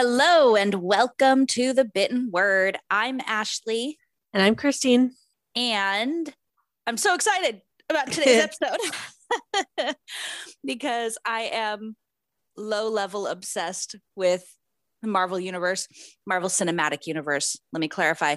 [0.00, 2.78] Hello and welcome to the Bitten Word.
[2.88, 3.98] I'm Ashley.
[4.32, 5.10] And I'm Christine.
[5.56, 6.32] And
[6.86, 9.96] I'm so excited about today's episode
[10.64, 11.96] because I am
[12.56, 14.44] low level obsessed with
[15.02, 15.88] the Marvel Universe,
[16.24, 17.58] Marvel Cinematic Universe.
[17.72, 18.36] Let me clarify.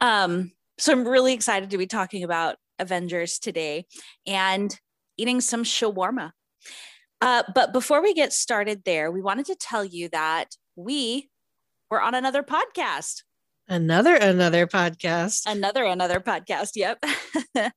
[0.00, 3.86] Um, so I'm really excited to be talking about Avengers today
[4.24, 4.72] and
[5.16, 6.30] eating some shawarma.
[7.20, 11.30] Uh, but before we get started there, we wanted to tell you that we
[11.90, 13.22] were on another podcast.
[13.68, 15.42] Another another podcast.
[15.46, 16.70] Another another podcast.
[16.74, 17.04] Yep.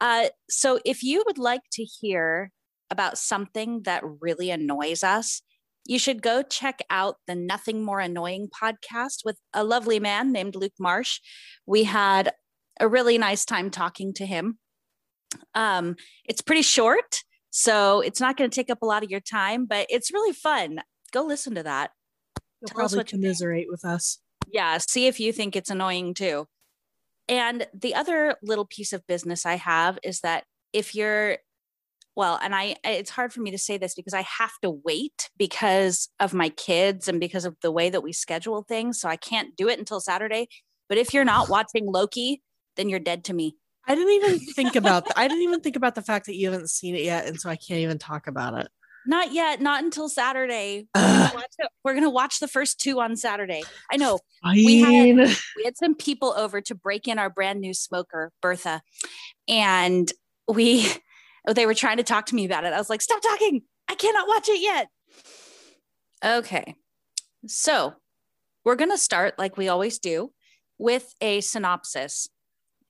[0.00, 2.50] uh, so if you would like to hear
[2.90, 5.42] about something that really annoys us,
[5.86, 10.56] you should go check out the Nothing More Annoying podcast with a lovely man named
[10.56, 11.20] Luke Marsh.
[11.66, 12.32] We had
[12.80, 14.58] a really nice time talking to him.
[15.54, 19.20] Um, it's pretty short, so it's not going to take up a lot of your
[19.20, 20.80] time, but it's really fun.
[21.12, 21.90] Go listen to that.
[22.60, 24.18] You'll Tell probably commiserate with us.
[24.48, 26.46] Yeah, see if you think it's annoying too.
[27.28, 31.38] And the other little piece of business I have is that if you're
[32.16, 35.30] well and i it's hard for me to say this because i have to wait
[35.36, 39.16] because of my kids and because of the way that we schedule things so i
[39.16, 40.48] can't do it until saturday
[40.88, 42.42] but if you're not watching loki
[42.76, 45.94] then you're dead to me i didn't even think about i didn't even think about
[45.94, 48.54] the fact that you haven't seen it yet and so i can't even talk about
[48.54, 48.68] it
[49.06, 53.62] not yet not until saturday we're gonna, we're gonna watch the first two on saturday
[53.90, 55.16] i know we had,
[55.56, 58.82] we had some people over to break in our brand new smoker bertha
[59.48, 60.12] and
[60.48, 60.86] we
[61.46, 62.72] oh, they were trying to talk to me about it.
[62.72, 63.62] I was like, stop talking.
[63.88, 64.88] I cannot watch it yet.
[66.24, 66.74] Okay.
[67.46, 67.94] So
[68.64, 70.32] we're going to start, like we always do,
[70.78, 72.28] with a synopsis.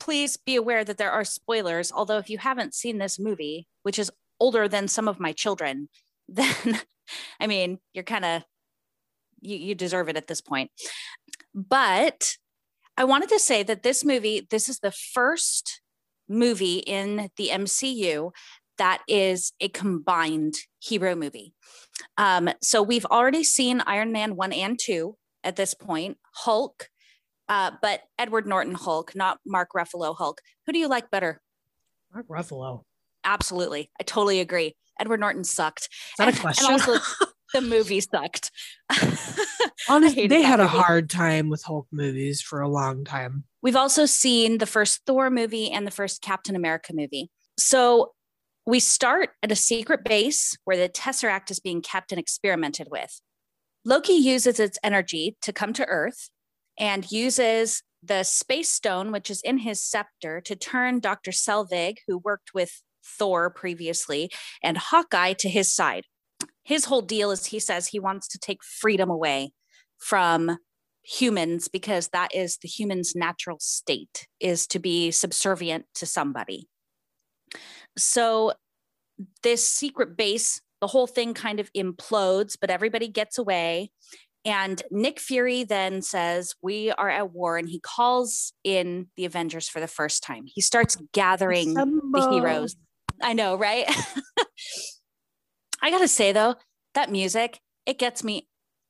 [0.01, 1.93] Please be aware that there are spoilers.
[1.93, 5.89] Although, if you haven't seen this movie, which is older than some of my children,
[6.29, 6.81] then
[7.39, 8.43] I mean, you're kind of,
[9.41, 10.71] you, you deserve it at this point.
[11.55, 12.37] But
[12.97, 15.81] I wanted to say that this movie, this is the first
[16.29, 18.31] movie in the MCU
[18.79, 21.53] that is a combined hero movie.
[22.17, 26.89] Um, so we've already seen Iron Man 1 and 2 at this point, Hulk,
[27.51, 30.41] uh, but Edward Norton Hulk, not Mark Ruffalo Hulk.
[30.67, 31.43] Who do you like better?
[32.15, 32.83] Mark Ruffalo.
[33.25, 33.91] Absolutely.
[34.01, 34.77] I totally agree.
[35.01, 35.89] Edward Norton sucked.
[35.91, 36.67] Is that and, a question?
[36.67, 38.53] And also, the movie sucked.
[39.89, 40.77] Honestly, they had movie.
[40.77, 43.43] a hard time with Hulk movies for a long time.
[43.63, 47.31] We've also seen the first Thor movie and the first Captain America movie.
[47.59, 48.13] So
[48.65, 53.21] we start at a secret base where the Tesseract is being kept and experimented with.
[53.85, 56.31] Loki uses its energy to come to Earth
[56.81, 61.31] and uses the space stone, which is in his scepter, to turn Dr.
[61.31, 64.31] Selvig, who worked with Thor previously,
[64.63, 66.05] and Hawkeye to his side
[66.71, 69.53] his whole deal is he says he wants to take freedom away
[69.99, 70.59] from
[71.03, 76.69] humans because that is the human's natural state is to be subservient to somebody
[77.97, 78.53] so
[79.43, 83.91] this secret base the whole thing kind of implodes but everybody gets away
[84.45, 89.69] and nick fury then says we are at war and he calls in the avengers
[89.69, 90.45] for the first time.
[90.47, 92.77] He starts gathering the heroes.
[93.23, 93.87] I know right?
[95.83, 96.57] I gotta say though,
[96.95, 98.49] that music, it gets me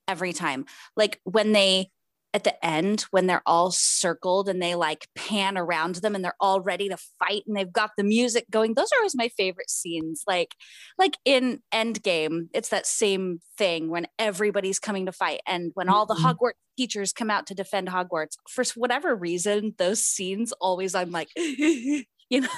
[0.09, 0.67] every time.
[0.97, 1.91] Like when they
[2.33, 6.35] at the end when they're all circled and they like pan around them and they're
[6.41, 8.75] all ready to fight and they've got the music going.
[8.75, 10.23] Those are always my favorite scenes.
[10.27, 10.55] Like
[10.99, 16.07] like in endgame it's that same thing when everybody's coming to fight and when all
[16.07, 16.27] the mm-hmm.
[16.27, 21.29] hogwarts teachers come out to defend hogwarts for whatever reason those scenes always i'm like
[21.37, 22.49] you know?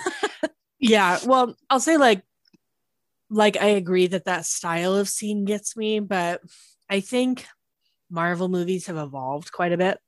[0.78, 2.22] Yeah well i'll say like
[3.32, 6.43] like I agree that that style of scene gets me, but
[6.88, 7.47] I think
[8.12, 9.99] Marvel movies have evolved quite a bit.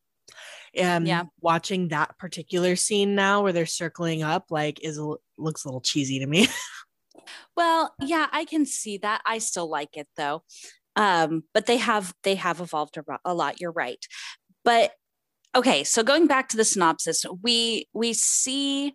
[0.77, 1.25] And yeah.
[1.41, 5.01] watching that particular scene now where they're circling up like is
[5.39, 6.49] looks a little cheesy to me.
[7.57, 9.23] well, yeah, I can see that.
[9.25, 10.43] I still like it though.
[10.97, 14.05] Um, but they have they have evolved a lot, you're right.
[14.65, 14.93] But
[15.55, 18.95] okay, so going back to the synopsis, we we see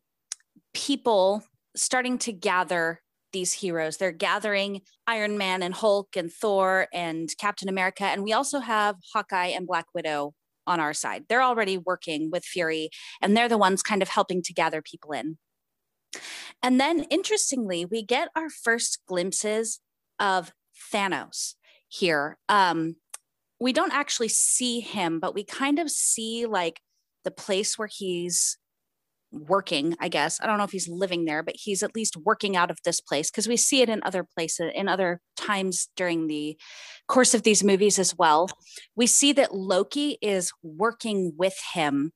[0.73, 1.43] people
[1.75, 3.97] starting to gather these heroes.
[3.97, 8.03] They're gathering Iron Man and Hulk and Thor and Captain America.
[8.03, 10.33] And we also have Hawkeye and Black Widow
[10.67, 11.25] on our side.
[11.27, 12.89] They're already working with Fury,
[13.21, 15.37] and they're the ones kind of helping to gather people in.
[16.61, 19.79] And then, interestingly, we get our first glimpses
[20.19, 20.51] of
[20.93, 21.55] Thanos
[21.87, 22.37] here.
[22.47, 22.95] Um,
[23.59, 26.79] we don't actually see him, but we kind of see like
[27.23, 28.57] the place where he's
[29.31, 30.39] working, I guess.
[30.41, 32.99] I don't know if he's living there, but he's at least working out of this
[32.99, 36.57] place because we see it in other places, in other times during the
[37.07, 38.49] course of these movies as well.
[38.95, 42.11] We see that Loki is working with him.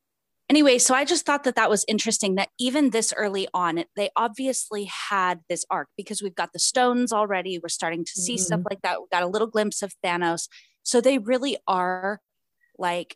[0.50, 4.10] Anyway, so I just thought that that was interesting that even this early on, they
[4.15, 7.60] obviously had this arc because we've got the stones already.
[7.60, 8.42] We're starting to see mm-hmm.
[8.42, 9.00] stuff like that.
[9.00, 10.48] We got a little glimpse of Thanos.
[10.83, 12.19] So they really are
[12.77, 13.15] like,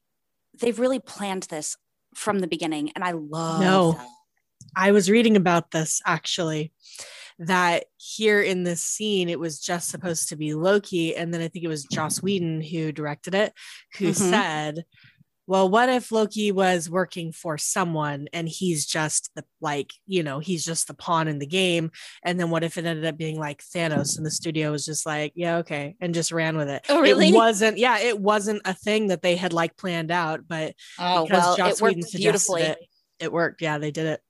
[0.59, 1.75] they've really planned this
[2.17, 2.91] from the beginning.
[2.95, 3.91] And I love no.
[3.93, 4.07] That.
[4.75, 6.73] I was reading about this actually
[7.39, 11.47] that here in this scene it was just supposed to be Loki and then I
[11.47, 13.53] think it was Joss Whedon who directed it
[13.97, 14.29] who mm-hmm.
[14.31, 14.85] said
[15.47, 20.39] well what if Loki was working for someone and he's just the like you know
[20.39, 21.91] he's just the pawn in the game.
[22.23, 25.05] And then what if it ended up being like Thanos and the studio was just
[25.05, 26.85] like yeah okay and just ran with it.
[26.89, 27.29] Oh really?
[27.29, 31.27] it wasn't yeah it wasn't a thing that they had like planned out but oh
[31.29, 32.61] well Joss it worked Whedon beautifully.
[32.63, 32.77] it,
[33.19, 33.61] it worked.
[33.61, 34.21] Yeah they did it.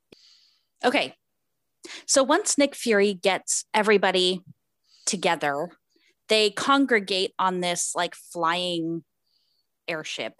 [0.86, 1.16] Okay.
[2.06, 4.44] So once Nick Fury gets everybody
[5.06, 5.70] together,
[6.30, 9.04] they congregate on this like flying
[9.88, 10.34] airship,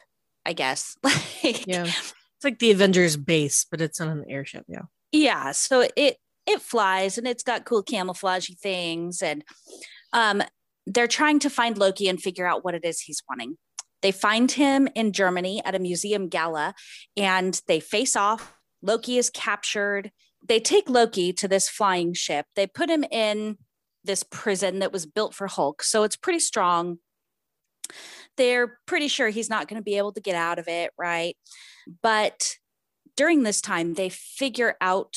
[0.48, 0.96] I guess.
[1.04, 1.92] like, yeah.
[2.38, 4.64] It's like the Avengers base, but it's on an airship.
[4.68, 4.84] Yeah.
[5.12, 5.54] Yeah.
[5.54, 9.44] So it it flies and it's got cool camouflagey things and
[10.14, 10.44] um
[10.86, 13.58] they're trying to find Loki and figure out what it is he's wanting.
[14.04, 16.76] They find him in Germany at a museum gala
[17.18, 18.54] and they face off.
[18.84, 20.12] Loki is captured
[20.48, 22.46] they take Loki to this flying ship.
[22.56, 23.58] They put him in
[24.04, 25.84] this prison that was built for Hulk.
[25.84, 27.00] So it's pretty strong.
[28.38, 31.36] They're pretty sure he's not going to be able to get out of it, right?
[32.02, 32.56] But
[33.16, 35.16] during this time, they figure out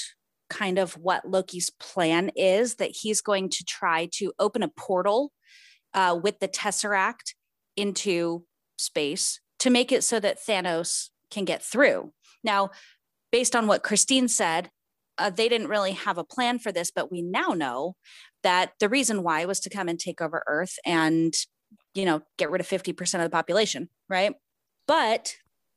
[0.49, 5.33] kind of what Loki's plan is that he's going to try to open a portal
[5.95, 7.35] uh, with the Tesseract
[7.77, 8.45] into
[8.79, 12.13] space to make it so that Thanos can get through.
[12.43, 12.71] Now,
[13.31, 14.71] based on what Christine said,
[15.19, 17.95] uh, they didn't really have a plan for this, but we now know
[18.43, 21.35] that the reason why was to come and take over Earth and,
[21.95, 24.35] you know, get rid of 50% of the population, right?
[24.87, 25.35] But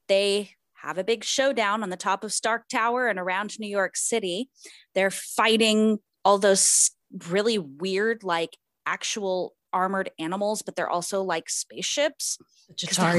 [0.07, 0.51] they
[0.83, 4.49] have a big showdown on the top of Stark Tower and around New York City.
[4.93, 6.91] They're fighting all those
[7.29, 12.37] really weird, like actual armored animals, but they're also like spaceships.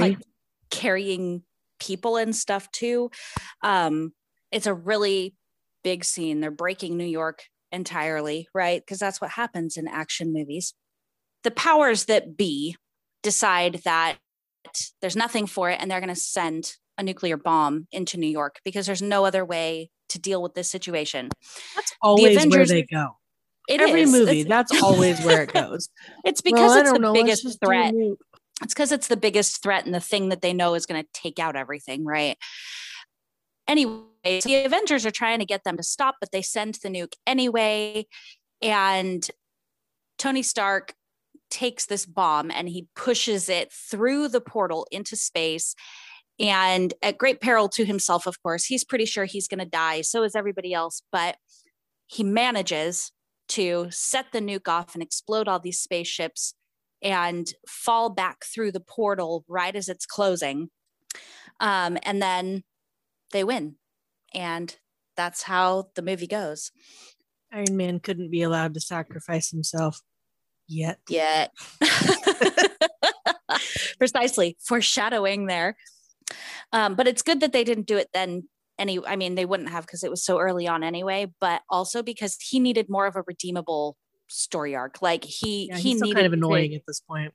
[0.00, 0.18] Like
[0.70, 1.42] carrying
[1.80, 3.10] people and stuff too.
[3.62, 4.12] Um,
[4.52, 5.34] it's a really
[5.82, 6.40] big scene.
[6.40, 8.80] They're breaking New York entirely, right?
[8.80, 10.74] Because that's what happens in action movies.
[11.42, 12.76] The powers that be
[13.24, 14.18] decide that
[15.00, 18.60] there's nothing for it and they're going to send a nuclear bomb into New York
[18.64, 21.28] because there's no other way to deal with this situation.
[21.74, 23.16] That's always Avengers, where they go.
[23.68, 24.12] It Every is.
[24.12, 25.88] movie, it's, that's always where it goes.
[26.24, 27.12] It's because well, it's the know.
[27.12, 27.94] biggest threat.
[28.62, 31.08] It's because it's the biggest threat and the thing that they know is going to
[31.12, 32.36] take out everything, right?
[33.66, 37.14] Anyway, the Avengers are trying to get them to stop, but they send the nuke
[37.26, 38.06] anyway.
[38.62, 39.26] And
[40.18, 40.94] Tony Stark
[41.54, 45.76] takes this bomb and he pushes it through the portal into space.
[46.40, 50.00] And at great peril to himself, of course, he's pretty sure he's going to die.
[50.00, 51.02] So is everybody else.
[51.12, 51.36] But
[52.06, 53.12] he manages
[53.50, 56.54] to set the nuke off and explode all these spaceships
[57.00, 60.70] and fall back through the portal right as it's closing.
[61.60, 62.64] Um, and then
[63.30, 63.76] they win.
[64.34, 64.76] And
[65.16, 66.72] that's how the movie goes.
[67.52, 70.00] Iron Man couldn't be allowed to sacrifice himself
[70.68, 70.98] yet.
[71.08, 71.50] Yet.
[73.98, 74.56] Precisely.
[74.66, 75.76] Foreshadowing there.
[76.72, 79.68] Um, but it's good that they didn't do it then any i mean they wouldn't
[79.68, 83.14] have because it was so early on anyway but also because he needed more of
[83.14, 86.98] a redeemable story arc like he yeah, he needed kind of annoying to, at this
[86.98, 87.32] point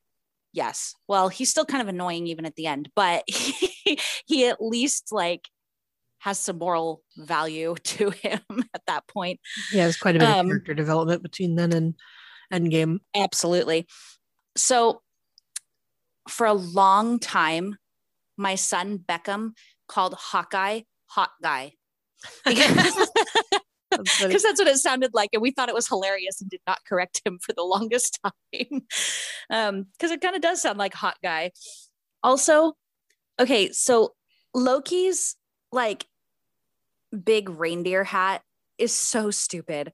[0.52, 4.62] yes well he's still kind of annoying even at the end but he, he at
[4.62, 5.48] least like
[6.20, 8.42] has some moral value to him
[8.74, 9.40] at that point.
[9.74, 11.96] Yeah, there's quite a bit um, of character development between then and
[12.54, 13.00] Endgame.
[13.16, 13.88] Absolutely.
[14.56, 15.02] So
[16.28, 17.76] for a long time,
[18.38, 19.52] my son Beckham
[19.88, 21.74] called Hawkeye Hot Guy.
[22.46, 23.12] Because,
[23.92, 25.30] because that's what it sounded like.
[25.34, 28.82] And we thought it was hilarious and did not correct him for the longest time.
[29.50, 31.52] Um, because it kind of does sound like hot guy.
[32.24, 32.74] Also,
[33.40, 34.14] okay, so
[34.56, 35.36] Loki's
[35.72, 36.06] like
[37.24, 38.42] big reindeer hat
[38.78, 39.94] is so stupid.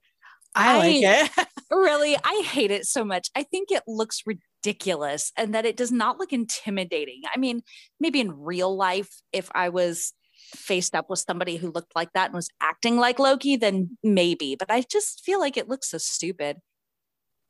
[0.56, 1.46] I, I like it.
[1.70, 3.30] really, I hate it so much.
[3.36, 7.22] I think it looks ridiculous and that it does not look intimidating.
[7.32, 7.62] I mean,
[8.00, 10.12] maybe in real life, if I was
[10.54, 14.56] faced up with somebody who looked like that and was acting like Loki, then maybe,
[14.56, 16.58] but I just feel like it looks so stupid.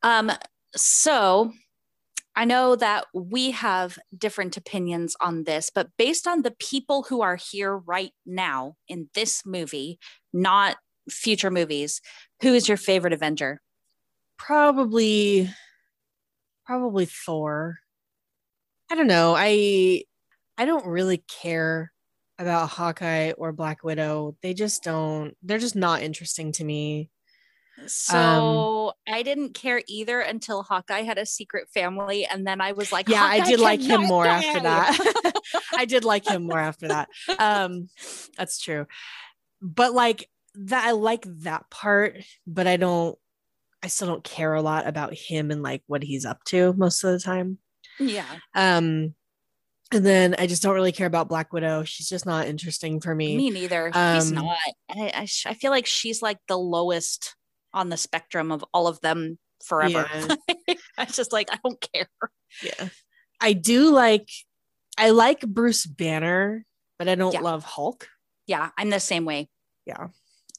[0.02, 0.32] Um,
[0.74, 1.52] so
[2.34, 7.22] I know that we have different opinions on this, but based on the people who
[7.22, 9.98] are here right now in this movie,
[10.34, 10.76] not
[11.08, 12.00] future movies,
[12.42, 13.60] who is your favorite Avenger?
[14.38, 15.50] Probably,
[16.66, 17.78] probably Thor.
[18.90, 19.34] I don't know.
[19.36, 20.04] I
[20.58, 21.92] I don't really care
[22.38, 24.36] about Hawkeye or Black Widow.
[24.42, 25.36] They just don't.
[25.42, 27.10] They're just not interesting to me.
[27.86, 32.72] So um, I didn't care either until Hawkeye had a secret family, and then I
[32.72, 34.42] was like, "Yeah, I did like him more die.
[34.42, 35.32] after that."
[35.76, 37.08] I did like him more after that.
[37.38, 37.88] Um,
[38.36, 38.86] that's true,
[39.60, 43.18] but like that, I like that part, but I don't.
[43.82, 47.04] I still don't care a lot about him and like what he's up to most
[47.04, 47.58] of the time.
[48.00, 48.24] Yeah.
[48.54, 49.14] Um,
[49.92, 51.84] and then I just don't really care about Black Widow.
[51.84, 53.36] She's just not interesting for me.
[53.36, 53.90] Me neither.
[53.94, 54.56] Um, She's not.
[54.90, 57.36] I, I, I feel like she's like the lowest
[57.72, 60.08] on the spectrum of all of them forever.
[60.58, 60.74] Yeah.
[60.98, 62.08] I just like I don't care.
[62.62, 62.88] Yeah.
[63.40, 64.28] I do like
[64.98, 66.64] I like Bruce Banner,
[66.98, 67.40] but I don't yeah.
[67.40, 68.08] love Hulk.
[68.46, 69.48] Yeah, I'm the same way.
[69.84, 70.08] Yeah.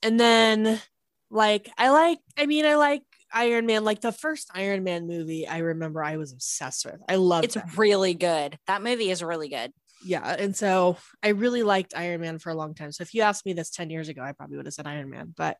[0.03, 0.81] And then
[1.29, 5.47] like I like I mean I like Iron Man like the first Iron Man movie
[5.47, 7.01] I remember I was obsessed with.
[7.09, 7.77] I love It's that.
[7.77, 8.57] really good.
[8.67, 9.71] That movie is really good
[10.05, 13.23] yeah and so i really liked iron man for a long time so if you
[13.23, 15.57] asked me this 10 years ago i probably would have said iron man but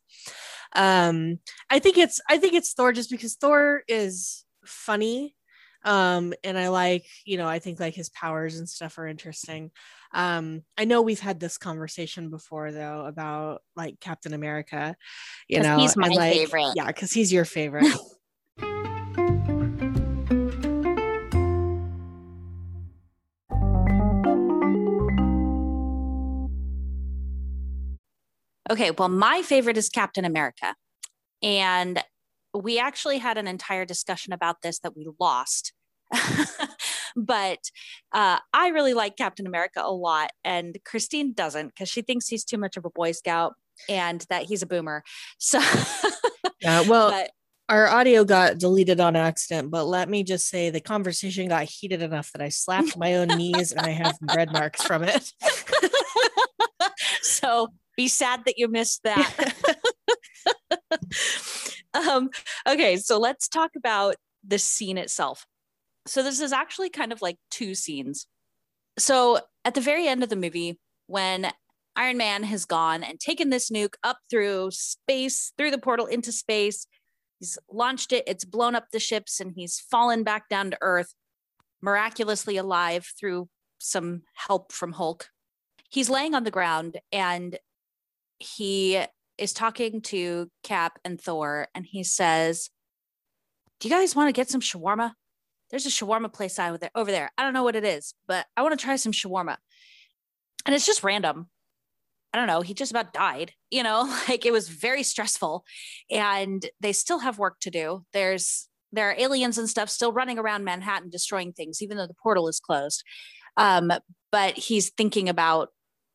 [0.76, 1.40] um
[1.70, 5.36] i think it's i think it's thor just because thor is funny
[5.88, 9.72] um and i like you know i think like his powers and stuff are interesting
[10.14, 14.96] um i know we've had this conversation before though about like captain america
[15.48, 17.88] you know he's my like, favorite yeah because he's your favorite
[28.70, 30.76] Okay, well, my favorite is Captain America.
[31.42, 32.04] And
[32.54, 35.74] we actually had an entire discussion about this that we lost.
[37.16, 37.60] but
[38.12, 40.32] uh, I really like Captain America a lot.
[40.44, 43.54] And Christine doesn't because she thinks he's too much of a Boy Scout
[43.90, 45.04] and that he's a boomer.
[45.38, 45.60] So,
[46.62, 47.32] yeah, well, but,
[47.70, 52.02] our audio got deleted on accident, but let me just say the conversation got heated
[52.02, 55.34] enough that I slapped my own knees and I have red marks from it.
[57.22, 59.54] so be sad that you missed that.
[61.94, 62.30] um,
[62.68, 64.16] okay, so let's talk about
[64.48, 65.46] the scene itself.
[66.08, 68.28] So this is actually kind of like two scenes.
[68.98, 71.52] So at the very end of the movie, when
[71.96, 76.32] Iron Man has gone and taken this nuke up through space, through the portal into
[76.32, 76.88] space,
[77.40, 81.14] he's launched it, it's blown up the ships, and he's fallen back down to Earth,
[81.82, 83.50] miraculously alive through
[83.80, 85.30] some help from Hulk.
[85.90, 87.58] He's laying on the ground and
[88.40, 89.04] he
[89.38, 92.70] is talking to Cap and Thor, and he says,
[93.80, 95.14] Do you guys want to get some shawarma?
[95.70, 96.92] There's a shawarma place over there.
[96.96, 97.32] Over there.
[97.38, 99.58] I don't know what it is, but I want to try some shawarma.
[100.66, 101.50] And it's just random.
[102.34, 102.62] I don't know.
[102.62, 103.54] He just about died.
[103.72, 105.64] You know, like it was very stressful,
[106.12, 108.04] and they still have work to do.
[108.14, 112.14] There's there are aliens and stuff still running around Manhattan destroying things, even though the
[112.14, 113.04] portal is closed.
[113.58, 113.92] Um,
[114.32, 115.70] but he's thinking about,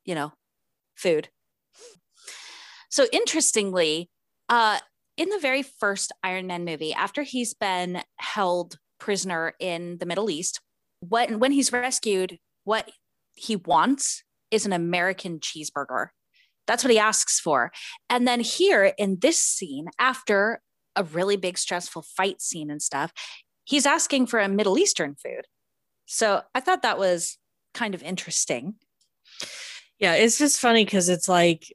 [0.04, 0.32] you know,
[0.96, 1.28] food
[2.92, 4.10] so interestingly,
[4.50, 4.78] uh,
[5.16, 10.30] in the very first Iron Man movie, after he's been held prisoner in the Middle
[10.30, 10.60] East,
[11.00, 12.88] what when he's rescued, what
[13.34, 16.08] he wants is an American cheeseburger.
[16.68, 17.72] That's what he asks for.
[18.08, 20.60] And then here in this scene, after
[20.94, 23.12] a really big stressful fight scene and stuff,
[23.64, 25.46] he's asking for a Middle Eastern food.
[26.06, 27.38] So I thought that was
[27.74, 28.74] kind of interesting.
[29.98, 31.74] Yeah, it's just funny because it's like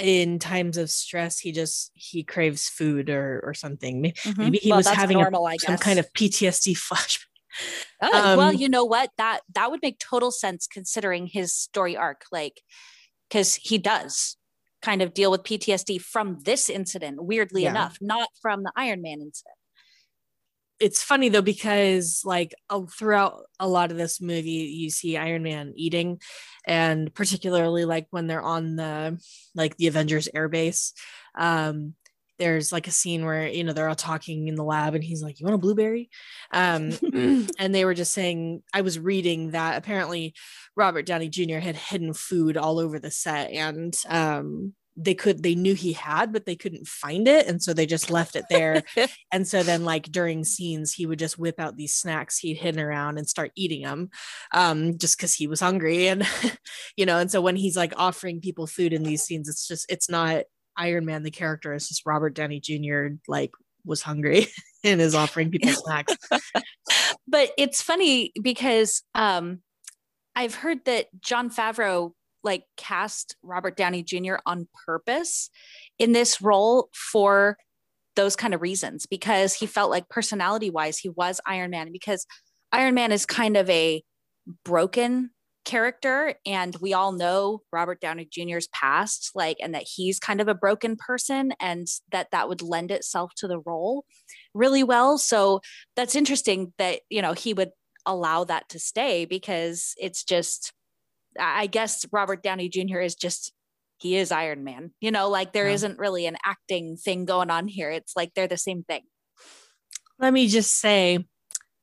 [0.00, 4.00] in times of stress he just he craves food or or something.
[4.00, 4.40] Maybe, mm-hmm.
[4.40, 7.26] maybe he well, was having normal, a, some kind of ptsd flash
[8.02, 9.10] oh, um, well you know what?
[9.18, 12.60] That that would make total sense considering his story arc like
[13.28, 14.36] because he does
[14.82, 17.70] kind of deal with ptsd from this incident weirdly yeah.
[17.70, 19.56] enough not from the iron man incident
[20.84, 22.54] it's funny though because like
[22.90, 26.20] throughout a lot of this movie you see iron man eating
[26.66, 29.18] and particularly like when they're on the
[29.54, 30.92] like the avengers airbase
[31.38, 31.94] um
[32.38, 35.22] there's like a scene where you know they're all talking in the lab and he's
[35.22, 36.10] like you want a blueberry?
[36.52, 36.92] Um
[37.58, 40.34] and they were just saying i was reading that apparently
[40.76, 45.54] robert downey jr had hidden food all over the set and um they could they
[45.54, 48.82] knew he had but they couldn't find it and so they just left it there
[49.32, 52.80] and so then like during scenes he would just whip out these snacks he'd hidden
[52.80, 54.08] around and start eating them
[54.52, 56.26] um just because he was hungry and
[56.96, 59.84] you know and so when he's like offering people food in these scenes it's just
[59.88, 60.44] it's not
[60.76, 63.50] iron man the character it's just robert downey jr like
[63.84, 64.46] was hungry
[64.84, 66.16] and is offering people snacks.
[67.28, 69.60] but it's funny because um,
[70.36, 72.12] I've heard that Jon Favreau
[72.44, 74.36] like cast Robert Downey Jr.
[74.46, 75.50] on purpose
[75.98, 77.56] in this role for
[78.16, 82.26] those kind of reasons because he felt like personality wise he was Iron Man because
[82.72, 84.02] Iron Man is kind of a
[84.64, 85.30] broken
[85.64, 90.48] character and we all know Robert Downey Jr.'s past like and that he's kind of
[90.48, 94.04] a broken person and that that would lend itself to the role
[94.52, 95.60] really well so
[95.96, 97.70] that's interesting that you know he would
[98.06, 100.72] allow that to stay because it's just
[101.38, 103.00] I guess Robert Downey Jr.
[103.00, 103.52] is just
[103.98, 105.76] he is Iron Man you know like there yeah.
[105.76, 109.02] not really an acting thing going on here it's like they're the same thing
[110.18, 111.24] let me just say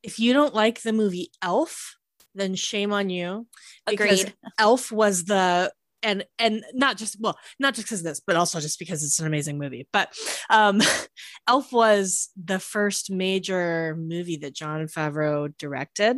[0.03, 1.96] if you don't like the movie Elf
[2.36, 3.48] then shame on you.
[3.88, 4.34] Agreed.
[4.58, 5.72] Elf was the
[6.03, 9.20] and and not just well not just because of this but also just because it's
[9.20, 10.12] an amazing movie but
[10.50, 10.81] um
[11.48, 16.17] elf was the first major movie that Jon favreau directed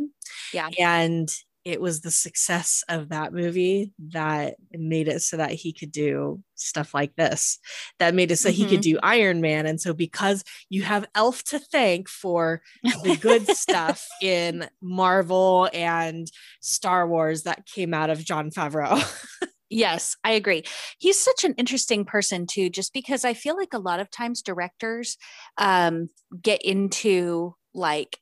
[0.54, 1.28] yeah and
[1.64, 6.42] it was the success of that movie that made it so that he could do
[6.54, 7.58] stuff like this
[7.98, 8.56] that made it so mm-hmm.
[8.56, 8.94] he could mm-hmm.
[8.94, 12.62] do iron man and so because you have elf to thank for
[13.02, 16.30] the good stuff in marvel and
[16.60, 19.02] star wars that came out of jon favreau
[19.70, 20.62] Yes, I agree.
[20.98, 24.40] He's such an interesting person too, just because I feel like a lot of times
[24.40, 25.16] directors
[25.58, 28.20] um, get into like,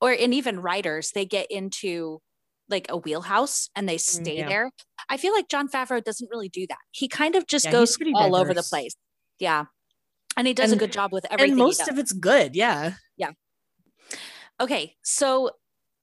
[0.00, 2.20] or and even writers, they get into
[2.70, 4.48] like a wheelhouse and they mm, stay yeah.
[4.48, 4.70] there.
[5.08, 6.78] I feel like Jon Favreau doesn't really do that.
[6.92, 8.40] He kind of just yeah, goes all diverse.
[8.40, 8.94] over the place.
[9.38, 9.64] Yeah.
[10.36, 11.52] And he does and, a good job with everything.
[11.52, 12.54] And most of it's good.
[12.54, 12.94] Yeah.
[13.16, 13.32] Yeah.
[14.60, 14.94] Okay.
[15.02, 15.50] So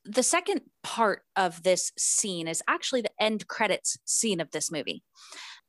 [0.03, 5.03] the second part of this scene is actually the end credits scene of this movie.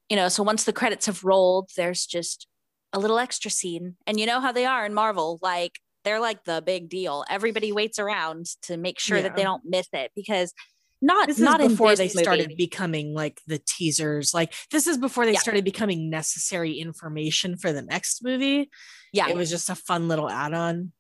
[0.08, 2.46] You know, so once the credits have rolled, there's just
[2.92, 3.96] a little extra scene.
[4.06, 5.72] And you know how they are in Marvel, like
[6.04, 7.24] they're like the big deal.
[7.28, 9.24] Everybody waits around to make sure yeah.
[9.24, 10.52] that they don't miss it because
[11.00, 15.32] not this not before they started becoming like the teasers like this is before they
[15.32, 15.38] yeah.
[15.38, 18.68] started becoming necessary information for the next movie
[19.12, 20.92] yeah it was just a fun little add-on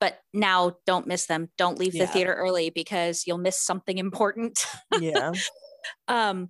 [0.00, 2.04] but now don't miss them don't leave yeah.
[2.04, 4.66] the theater early because you'll miss something important
[5.00, 5.32] yeah
[6.08, 6.48] um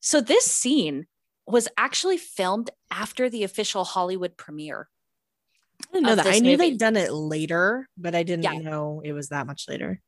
[0.00, 1.06] so this scene
[1.46, 4.88] was actually filmed after the official hollywood premiere
[5.80, 6.26] I didn't know that.
[6.26, 6.70] I knew movie.
[6.70, 8.58] they'd done it later, but I didn't yeah.
[8.58, 10.02] know it was that much later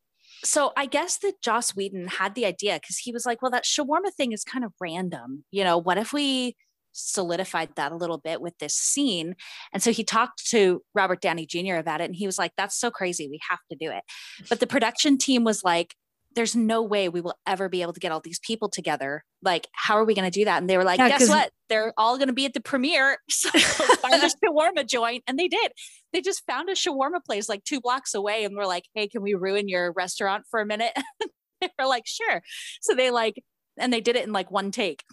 [0.44, 3.64] so I guess that Joss Whedon had the idea because he was like, well, that
[3.64, 5.44] shawarma thing is kind of random.
[5.50, 6.56] You know, what if we
[6.92, 9.34] solidified that a little bit with this scene?
[9.72, 11.74] And so he talked to Robert Downey Jr.
[11.76, 13.28] about it and he was like, that's so crazy.
[13.28, 14.02] We have to do it.
[14.48, 15.94] But the production team was like,
[16.34, 19.24] there's no way we will ever be able to get all these people together.
[19.42, 20.58] Like, how are we going to do that?
[20.58, 21.50] And they were like, yeah, guess what?
[21.68, 23.18] They're all going to be at the premiere.
[23.30, 25.24] So find a shawarma joint.
[25.26, 25.72] And they did.
[26.12, 29.22] They just found a shawarma place like two blocks away and were like, hey, can
[29.22, 30.92] we ruin your restaurant for a minute?
[31.60, 32.42] they were like, sure.
[32.80, 33.42] So they like,
[33.78, 35.04] and they did it in like one take.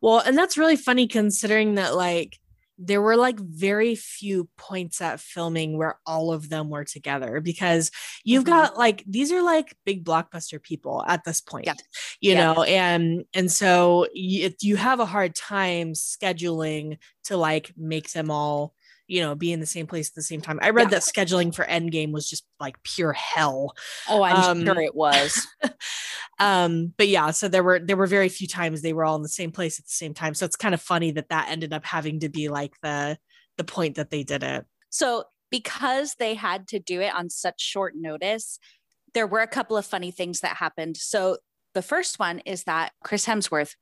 [0.00, 2.38] Well, and that's really funny considering that like
[2.78, 7.90] there were like very few points at filming where all of them were together because
[8.24, 8.52] you've mm-hmm.
[8.52, 11.74] got like these are like big blockbuster people at this point yeah.
[12.20, 12.52] you yeah.
[12.52, 18.30] know and and so you, you have a hard time scheduling to like make them
[18.30, 18.74] all
[19.08, 20.58] you know, be in the same place at the same time.
[20.62, 20.98] I read yeah.
[20.98, 23.74] that scheduling for Endgame was just like pure hell.
[24.08, 25.46] Oh, I'm um, sure it was.
[26.38, 29.22] um, but yeah, so there were there were very few times they were all in
[29.22, 30.34] the same place at the same time.
[30.34, 33.18] So it's kind of funny that that ended up having to be like the
[33.56, 34.66] the point that they did it.
[34.90, 38.58] So because they had to do it on such short notice,
[39.14, 40.96] there were a couple of funny things that happened.
[40.96, 41.38] So
[41.74, 43.74] the first one is that Chris Hemsworth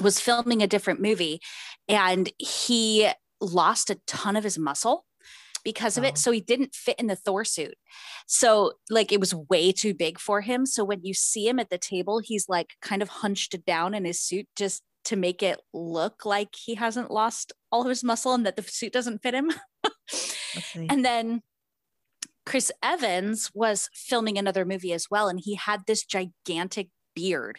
[0.00, 1.40] was filming a different movie
[1.88, 5.04] and he lost a ton of his muscle
[5.64, 6.08] because of oh.
[6.08, 6.18] it.
[6.18, 7.74] So he didn't fit in the Thor suit.
[8.26, 10.66] So, like, it was way too big for him.
[10.66, 14.04] So, when you see him at the table, he's like kind of hunched down in
[14.04, 18.34] his suit just to make it look like he hasn't lost all of his muscle
[18.34, 19.50] and that the suit doesn't fit him.
[20.56, 20.86] okay.
[20.90, 21.42] And then
[22.46, 25.28] Chris Evans was filming another movie as well.
[25.28, 27.58] And he had this gigantic beard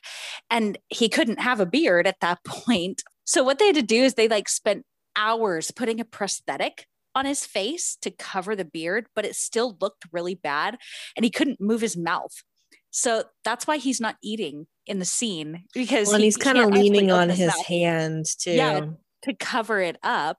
[0.49, 3.03] and he couldn't have a beard at that point.
[3.23, 4.85] So, what they had to do is they like spent
[5.21, 10.05] hours putting a prosthetic on his face to cover the beard, but it still looked
[10.11, 10.77] really bad
[11.15, 12.43] and he couldn't move his mouth.
[12.89, 16.71] So that's why he's not eating in the scene because well, he, he's kind of
[16.71, 18.51] leaning on his, his hand too.
[18.51, 18.85] Yeah,
[19.23, 20.37] to cover it up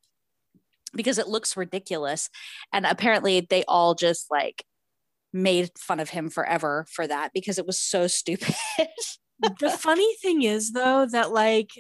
[0.93, 2.29] because it looks ridiculous.
[2.73, 4.65] And apparently they all just like
[5.33, 8.55] made fun of him forever for that because it was so stupid.
[9.61, 11.71] the funny thing is though that like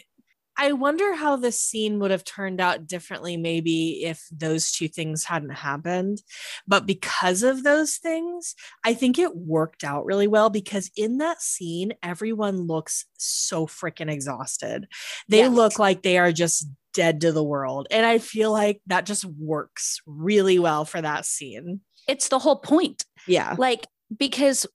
[0.59, 5.25] I wonder how this scene would have turned out differently, maybe if those two things
[5.25, 6.23] hadn't happened.
[6.67, 11.41] But because of those things, I think it worked out really well because in that
[11.41, 14.88] scene, everyone looks so freaking exhausted.
[15.29, 17.87] They look like they are just dead to the world.
[17.91, 21.81] And I feel like that just works really well for that scene.
[22.07, 23.05] It's the whole point.
[23.27, 23.55] Yeah.
[23.59, 24.67] Like, because,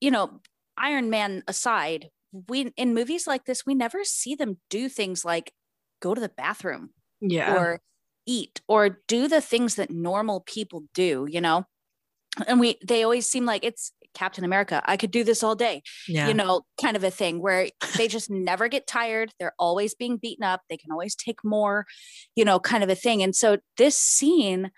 [0.00, 0.40] you know,
[0.76, 5.52] Iron Man aside, we in movies like this we never see them do things like
[6.00, 6.90] go to the bathroom
[7.20, 7.54] yeah.
[7.54, 7.80] or
[8.26, 11.64] eat or do the things that normal people do you know?
[12.46, 15.82] And we they always seem like it's captain america i could do this all day
[16.06, 16.28] yeah.
[16.28, 19.32] you know kind of a thing where they just never get tired.
[19.38, 20.60] They're always being beaten up.
[20.68, 21.86] They can always take more
[22.36, 23.22] you know kind of a thing.
[23.22, 24.70] And so this scene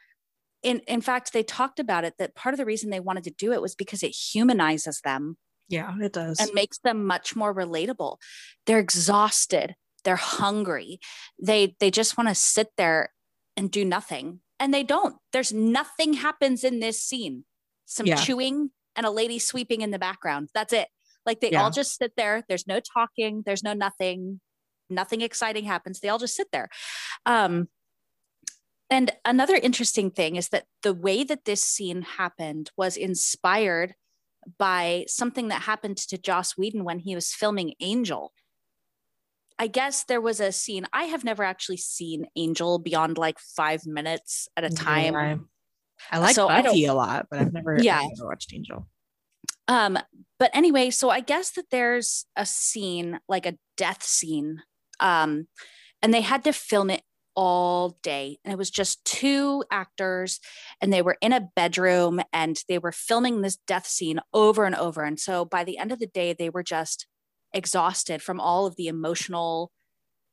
[0.62, 3.30] in in fact they talked about it that part of the reason they wanted to
[3.30, 5.36] do it was because it humanizes them
[5.68, 6.40] yeah, it does.
[6.40, 8.18] And makes them much more relatable.
[8.66, 9.74] They're exhausted,
[10.04, 11.00] they're hungry.
[11.42, 13.10] They they just want to sit there
[13.56, 14.40] and do nothing.
[14.60, 15.16] And they don't.
[15.32, 17.44] There's nothing happens in this scene.
[17.86, 18.16] Some yeah.
[18.16, 20.48] chewing and a lady sweeping in the background.
[20.54, 20.88] That's it.
[21.26, 21.62] Like they yeah.
[21.62, 22.44] all just sit there.
[22.48, 24.40] There's no talking, there's no nothing.
[24.90, 26.00] Nothing exciting happens.
[26.00, 26.68] They all just sit there.
[27.26, 27.68] Um
[28.90, 33.94] and another interesting thing is that the way that this scene happened was inspired
[34.58, 38.32] by something that happened to Joss Whedon when he was filming Angel.
[39.58, 40.86] I guess there was a scene.
[40.92, 45.14] I have never actually seen Angel beyond like five minutes at a time.
[45.14, 45.36] Yeah,
[46.10, 48.00] I like so Buffy a lot, but I've never, yeah.
[48.00, 48.88] I've never watched Angel.
[49.68, 49.98] Um,
[50.38, 54.62] but anyway, so I guess that there's a scene, like a death scene.
[55.00, 55.46] Um,
[56.02, 57.02] and they had to film it
[57.34, 58.38] all day.
[58.44, 60.40] And it was just two actors,
[60.80, 64.74] and they were in a bedroom and they were filming this death scene over and
[64.74, 65.02] over.
[65.02, 67.06] And so by the end of the day, they were just
[67.52, 69.70] exhausted from all of the emotional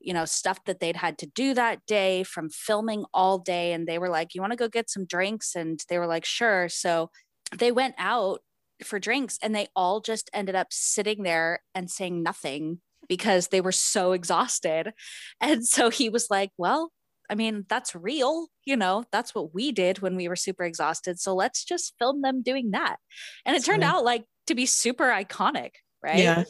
[0.03, 3.87] you know stuff that they'd had to do that day from filming all day and
[3.87, 6.67] they were like you want to go get some drinks and they were like sure
[6.67, 7.11] so
[7.55, 8.39] they went out
[8.83, 12.79] for drinks and they all just ended up sitting there and saying nothing
[13.11, 14.93] because they were so exhausted.
[15.41, 16.93] And so he was like, well,
[17.29, 18.47] I mean, that's real.
[18.63, 21.19] You know, that's what we did when we were super exhausted.
[21.19, 22.99] So let's just film them doing that.
[23.45, 25.71] And it turned out like to be super iconic,
[26.01, 26.19] right?
[26.19, 26.45] Yeah.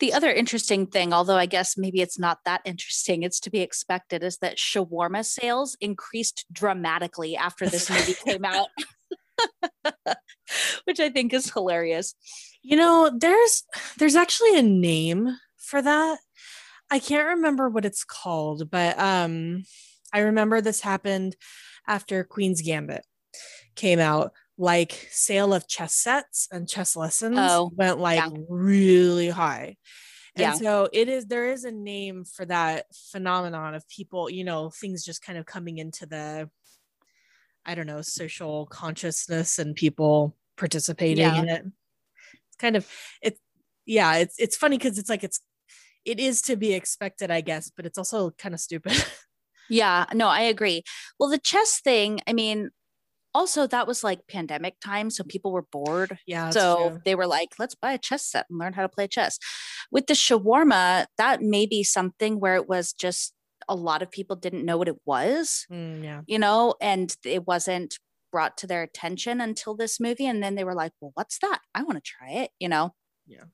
[0.00, 3.60] The other interesting thing, although I guess maybe it's not that interesting, it's to be
[3.60, 8.68] expected, is that shawarma sales increased dramatically after this movie came out.
[10.84, 12.14] which I think is hilarious.
[12.62, 13.64] You know, there's
[13.98, 16.18] there's actually a name for that.
[16.90, 19.64] I can't remember what it's called, but um
[20.12, 21.36] I remember this happened
[21.86, 23.04] after Queen's Gambit
[23.74, 24.32] came out.
[24.56, 28.30] Like sale of chess sets and chess lessons oh, went like yeah.
[28.48, 29.76] really high.
[30.36, 30.52] And yeah.
[30.52, 35.04] so it is there is a name for that phenomenon of people, you know, things
[35.04, 36.48] just kind of coming into the
[37.66, 41.38] I don't know, social consciousness and people participating yeah.
[41.40, 41.64] in it.
[42.48, 42.88] It's kind of
[43.22, 43.40] it's
[43.86, 45.40] yeah, it's it's funny because it's like it's
[46.04, 49.04] it is to be expected, I guess, but it's also kind of stupid.
[49.68, 50.82] yeah, no, I agree.
[51.18, 52.70] Well, the chess thing, I mean,
[53.34, 57.00] also that was like pandemic time so people were bored yeah so true.
[57.04, 59.38] they were like let's buy a chess set and learn how to play chess
[59.90, 63.34] with the shawarma that may be something where it was just
[63.68, 67.46] a lot of people didn't know what it was mm, yeah you know and it
[67.46, 67.98] wasn't
[68.30, 71.60] brought to their attention until this movie and then they were like well what's that
[71.74, 72.94] i want to try it you know
[73.26, 73.44] yeah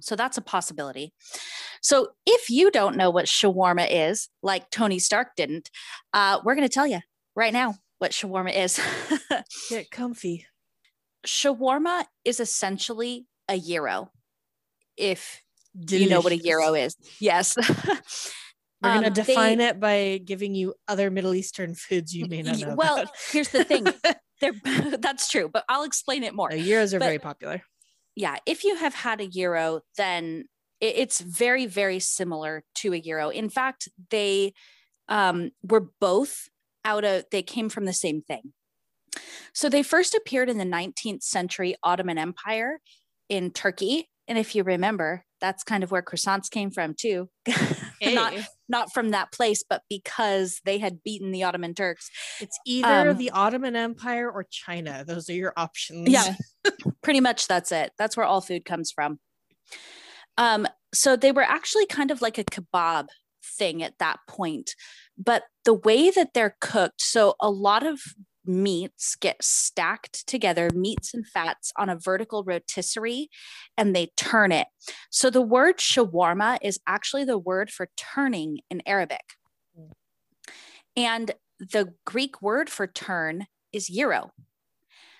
[0.00, 1.12] so that's a possibility.
[1.80, 5.70] So if you don't know what shawarma is, like Tony Stark didn't,
[6.12, 7.00] uh, we're going to tell you
[7.34, 8.80] right now what shawarma is.
[9.70, 10.46] Get comfy.
[11.26, 14.10] Shawarma is essentially a gyro.
[14.96, 15.42] If
[15.78, 16.04] Delicious.
[16.04, 17.56] you know what a gyro is, yes.
[18.80, 22.26] We're going to um, define they, it by giving you other Middle Eastern foods you
[22.26, 22.74] may not know.
[22.76, 23.14] Well, about.
[23.32, 23.88] here's the thing.
[25.00, 26.50] that's true, but I'll explain it more.
[26.50, 27.62] The gyros are but, very popular
[28.18, 30.46] yeah, if you have had a gyro, then
[30.80, 33.28] it's very, very similar to a gyro.
[33.28, 34.54] In fact, they
[35.08, 36.48] um, were both
[36.84, 38.52] out of, they came from the same thing.
[39.54, 42.80] So they first appeared in the 19th century Ottoman Empire
[43.28, 44.08] in Turkey.
[44.26, 47.28] And if you remember, that's kind of where croissants came from too.
[48.00, 48.14] Hey.
[48.14, 48.34] not
[48.68, 52.10] not from that place, but because they had beaten the Ottoman Turks.
[52.40, 55.04] It's either um, the Ottoman Empire or China.
[55.06, 56.08] Those are your options.
[56.08, 56.34] Yeah,
[57.02, 57.92] pretty much that's it.
[57.98, 59.18] That's where all food comes from.
[60.36, 63.08] Um, so they were actually kind of like a kebab
[63.58, 64.74] thing at that point,
[65.16, 68.00] but the way that they're cooked, so a lot of
[68.48, 73.28] meats get stacked together, meats and fats on a vertical rotisserie,
[73.76, 74.66] and they turn it.
[75.10, 79.34] So the word shawarma is actually the word for turning in Arabic.
[80.96, 84.32] And the Greek word for turn is gyro.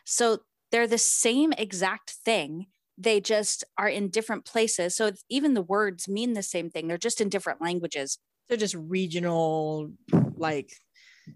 [0.05, 0.39] So
[0.73, 2.67] they're the same exact thing.
[2.97, 4.97] They just are in different places.
[4.97, 6.89] So even the words mean the same thing.
[6.89, 8.19] They're just in different languages.
[8.49, 9.93] They're just regional,
[10.37, 10.73] like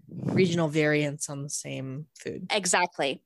[0.09, 2.47] regional variants on the same food.
[2.51, 3.21] Exactly.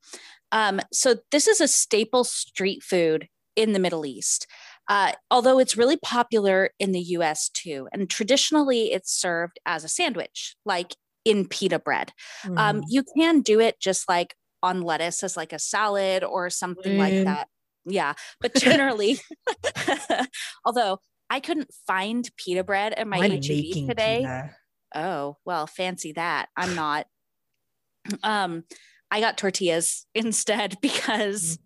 [0.51, 4.47] Um, so this is a staple street food in the Middle East.
[4.87, 7.89] Uh, although it's really popular in the US too.
[7.91, 12.13] And traditionally, it's served as a sandwich, like in pita bread.
[12.45, 12.57] Mm.
[12.57, 16.93] Um, you can do it just like on lettuce as like a salad or something
[16.93, 16.99] mm.
[16.99, 17.49] like that.
[17.85, 18.13] Yeah.
[18.39, 19.19] But generally,
[20.65, 20.99] although
[21.29, 24.19] I couldn't find pita bread in my HEB today.
[24.21, 24.55] Pita.
[24.95, 26.49] Oh, well, fancy that.
[26.55, 27.07] I'm not.
[28.23, 28.63] Um,
[29.11, 31.59] I got tortillas instead because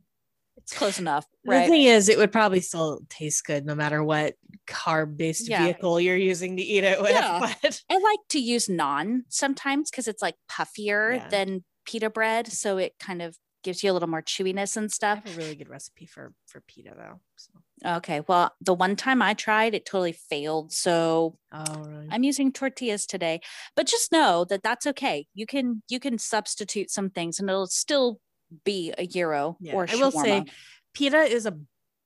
[0.58, 1.26] it's close enough.
[1.46, 1.66] Right?
[1.66, 4.36] The thing is, it would probably still taste good no matter what
[4.68, 5.64] carb based yeah.
[5.64, 7.12] vehicle you're using to eat it with.
[7.12, 7.54] Yeah.
[7.62, 11.28] But I like to use naan sometimes because it's like puffier yeah.
[11.30, 12.48] than pita bread.
[12.48, 15.22] So it kind of gives you a little more chewiness and stuff.
[15.26, 17.20] I have a really good recipe for for pita though.
[17.36, 17.52] So.
[17.98, 20.72] Okay, well, the one time I tried, it totally failed.
[20.72, 22.08] So oh, really?
[22.12, 23.42] I'm using tortillas today.
[23.76, 25.28] But just know that that's okay.
[25.34, 28.20] You can you can substitute some things, and it'll still
[28.64, 29.94] be a gyro yeah, or shawarma.
[29.94, 30.46] I will say,
[30.94, 31.58] pita is a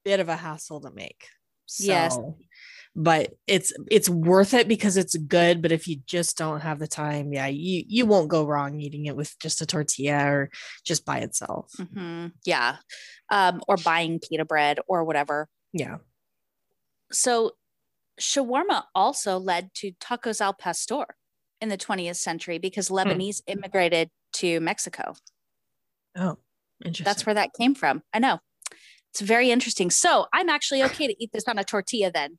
[0.04, 1.28] bit of a hassle to make.
[1.66, 1.86] So.
[1.86, 2.18] Yes,
[2.96, 6.88] but it's it's worth it because it's good but if you just don't have the
[6.88, 10.50] time yeah you you won't go wrong eating it with just a tortilla or
[10.86, 11.72] just by itself.
[11.80, 12.28] Mm-hmm.
[12.46, 12.78] yeah.
[13.30, 15.50] Um, or buying pita bread or whatever.
[15.74, 15.98] Yeah.
[17.12, 17.52] So
[18.20, 21.06] shawarma also led to tacos al pastor
[21.60, 22.96] in the 20th century because hmm.
[22.96, 23.58] lebanese hmm.
[23.58, 25.14] immigrated to mexico.
[26.16, 26.38] Oh
[26.84, 27.06] interesting.
[27.06, 28.04] That's where that came from.
[28.14, 28.40] I know
[29.16, 29.90] it's very interesting.
[29.90, 32.38] So I'm actually okay to eat this on a tortilla then.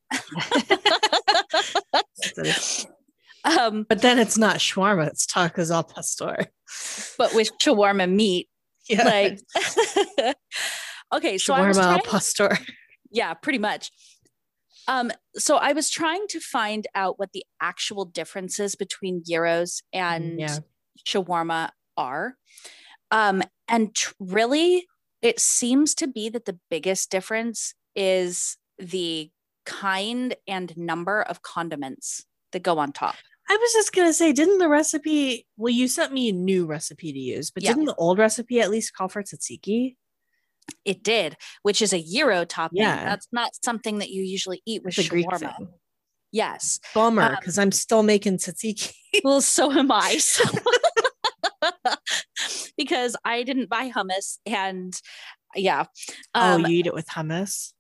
[3.59, 6.37] um, but then it's not shawarma, it's tacos al pastor.
[7.17, 8.51] But with shawarma meat.
[8.91, 9.05] Yeah.
[9.05, 9.41] Like
[11.15, 12.59] okay, so shawarma trying, shawarma al pastor.
[13.11, 13.91] Yeah, pretty much.
[14.87, 20.39] Um, so I was trying to find out what the actual differences between gyros and
[20.39, 20.59] yeah.
[21.07, 22.35] shawarma are.
[23.11, 24.87] Um, and tr- really
[25.27, 29.29] it seems to be that the biggest difference is the
[29.65, 33.17] kind and number of condiments that go on top.
[33.49, 35.47] I was just gonna say, didn't the recipe?
[35.57, 38.71] Well, you sent me a new recipe to use, but didn't the old recipe at
[38.71, 39.97] least call for tzatziki?
[40.85, 42.83] It did, which is a gyro topping.
[42.83, 45.55] Yeah, that's not something that you usually eat with shawarma.
[46.33, 48.93] Yes, bummer because um, I'm still making tzatziki.
[49.25, 50.19] well, so am I.
[50.21, 50.45] So
[52.77, 54.99] because I didn't buy hummus and
[55.55, 55.85] yeah.
[56.35, 57.73] Um, oh, you eat it with hummus?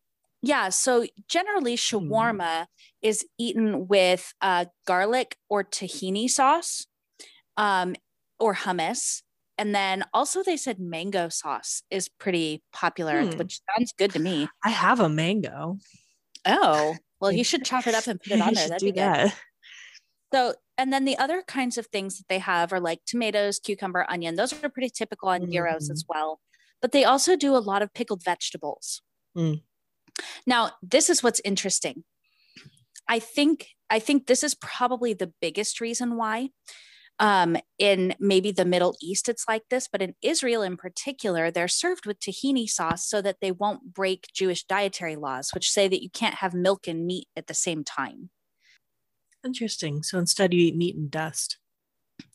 [0.43, 0.69] Yeah.
[0.69, 1.97] So generally, hmm.
[1.97, 2.67] shawarma mm.
[3.03, 6.87] is eaten with uh, garlic or tahini sauce
[7.57, 7.97] um,
[8.39, 9.23] or hummus.
[9.59, 13.39] And then also, they said mango sauce is pretty popular, hmm.
[13.39, 14.49] which sounds good to me.
[14.65, 15.79] I have a mango.
[16.45, 18.69] Oh, well, you should chop it up and put it on there.
[18.69, 19.35] That'd be that.
[20.33, 24.07] So and then the other kinds of things that they have are like tomatoes, cucumber,
[24.09, 24.37] onion.
[24.37, 25.93] Those are pretty typical on gyros mm.
[25.93, 26.41] as well.
[26.83, 29.01] But they also do a lot of pickled vegetables.
[29.37, 29.63] Mm.
[30.47, 32.05] Now, this is what's interesting.
[33.09, 36.51] I think I think this is probably the biggest reason why.
[37.19, 41.67] Um, in maybe the Middle East, it's like this, but in Israel in particular, they're
[41.67, 46.03] served with tahini sauce so that they won't break Jewish dietary laws, which say that
[46.03, 48.29] you can't have milk and meat at the same time.
[49.45, 50.03] Interesting.
[50.03, 51.59] So instead, you eat meat and dust.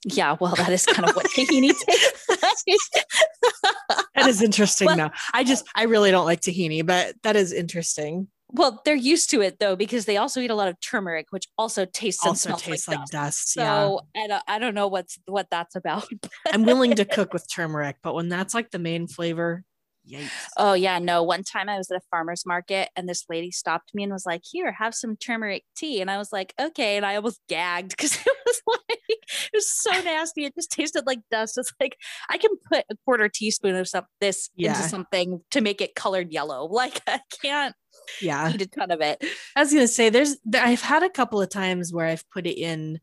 [0.06, 2.26] Yeah, well, that is kind of what tahini tastes.
[4.16, 4.88] that is interesting.
[4.88, 8.28] Well, now, I just I really don't like tahini, but that is interesting.
[8.54, 11.46] Well, they're used to it though because they also eat a lot of turmeric, which
[11.58, 13.12] also tastes also tastes like, like dust.
[13.12, 13.54] dust.
[13.54, 14.24] So yeah.
[14.24, 16.06] I don't, I don't know what's what that's about.
[16.52, 19.64] I'm willing to cook with turmeric, but when that's like the main flavor,
[20.12, 20.30] Yikes.
[20.58, 21.24] Oh yeah, no.
[21.24, 24.26] One time I was at a farmer's market and this lady stopped me and was
[24.26, 27.90] like, "Here, have some turmeric tea." And I was like, "Okay." And I almost gagged
[27.98, 30.46] because it was like it was so nasty.
[30.46, 31.58] It just tasted like dust.
[31.58, 31.98] It's like
[32.30, 34.70] I can put a quarter teaspoon of some this yeah.
[34.70, 36.70] into something to make it colored yellow.
[36.82, 37.76] Like I can't
[38.22, 39.24] yeah eat a ton of it.
[39.56, 42.58] I was gonna say there's I've had a couple of times where I've put it
[42.58, 43.00] in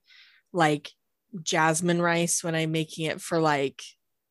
[0.52, 0.90] like
[1.42, 3.82] jasmine rice when I'm making it for like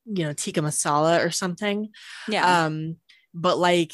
[0.07, 1.89] you know tikka masala or something
[2.27, 2.95] yeah um
[3.33, 3.93] but like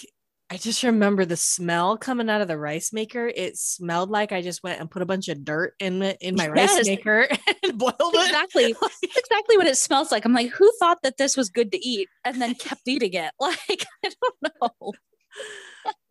[0.54, 3.28] I just remember the smell coming out of the rice maker.
[3.28, 6.36] It smelled like I just went and put a bunch of dirt in it in
[6.36, 6.78] my yes.
[6.78, 7.28] rice maker
[7.64, 8.26] and boiled it.
[8.28, 8.66] Exactly.
[9.04, 10.26] exactly what it smells like.
[10.26, 13.32] I'm like, who thought that this was good to eat and then kept eating it?
[13.40, 14.92] Like, I don't know.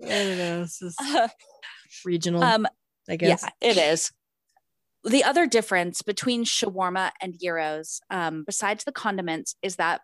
[0.03, 0.61] I don't know.
[0.63, 1.29] This is uh,
[2.05, 2.43] regional.
[2.43, 2.67] Um,
[3.09, 3.45] I guess.
[3.45, 4.11] Yeah, it is.
[5.05, 10.03] The other difference between shawarma and gyros, um, besides the condiments, is that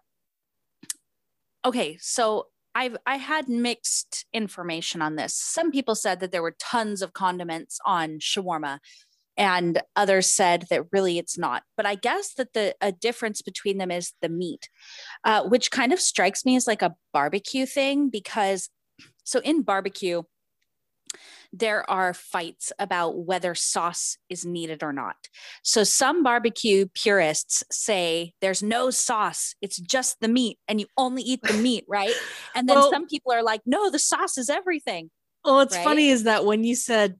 [1.65, 5.35] okay, so I've I had mixed information on this.
[5.35, 8.79] Some people said that there were tons of condiments on shawarma,
[9.37, 11.63] and others said that really it's not.
[11.77, 14.69] But I guess that the a difference between them is the meat,
[15.25, 18.69] uh, which kind of strikes me as like a barbecue thing because
[19.25, 20.23] so in barbecue
[21.53, 25.17] there are fights about whether sauce is needed or not.
[25.63, 31.23] So some barbecue purists say there's no sauce, it's just the meat, and you only
[31.23, 32.15] eat the meat, right?
[32.55, 35.11] And then well, some people are like, no, the sauce is everything.
[35.45, 35.85] Well, what's right?
[35.85, 37.17] funny is that when you said,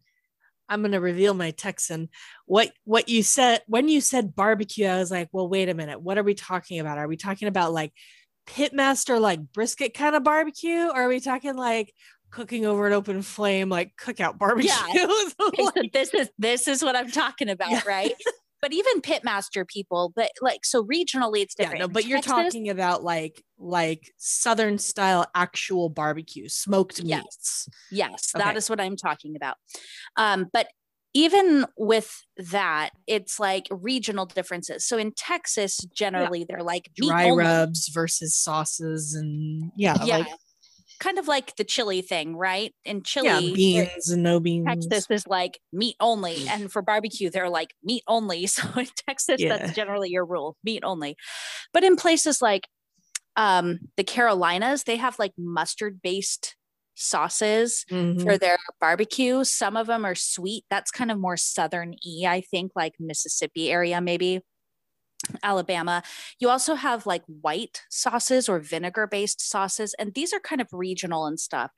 [0.69, 2.11] I'm going to reveal my Texan.
[2.45, 6.03] What what you said when you said barbecue, I was like, well, wait a minute.
[6.03, 6.99] What are we talking about?
[6.99, 7.95] Are we talking about like
[8.49, 11.93] pitmaster like brisket kind of barbecue or are we talking like
[12.31, 14.71] cooking over an open flame like cookout barbecue.
[14.93, 15.07] Yeah.
[15.41, 17.83] okay, so this is this is what I'm talking about, yeah.
[17.87, 18.15] right?
[18.61, 21.79] But even pitmaster people, but like so regionally it's different.
[21.79, 27.69] Yeah, no, but you're talking about like like southern style actual barbecue, smoked meats.
[27.69, 28.45] Yes, yes okay.
[28.45, 29.57] that is what I'm talking about.
[30.17, 30.69] Um, but
[31.15, 34.85] even with that, it's like regional differences.
[34.87, 36.45] So in Texas, generally yeah.
[36.49, 40.19] they're like dry rubs versus sauces, and yeah, yeah.
[40.19, 40.29] Like,
[40.99, 42.75] kind of like the chili thing, right?
[42.85, 44.67] In chili, yeah, beans and no beans.
[44.67, 48.47] Texas is like meat only, and for barbecue, they're like meat only.
[48.59, 49.57] So in Texas, yeah.
[49.57, 51.17] that's generally your rule, meat only.
[51.73, 52.67] But in places like
[53.37, 56.57] um, the Carolinas, they have like mustard based
[56.97, 58.23] sauces mm-hmm.
[58.23, 59.45] for their barbecue.
[59.45, 60.65] Some of them are sweet.
[60.71, 64.41] That's kind of more southern e, I think, like Mississippi area maybe.
[65.43, 66.03] Alabama.
[66.39, 70.69] You also have like white sauces or vinegar based sauces, and these are kind of
[70.73, 71.71] regional and stuff.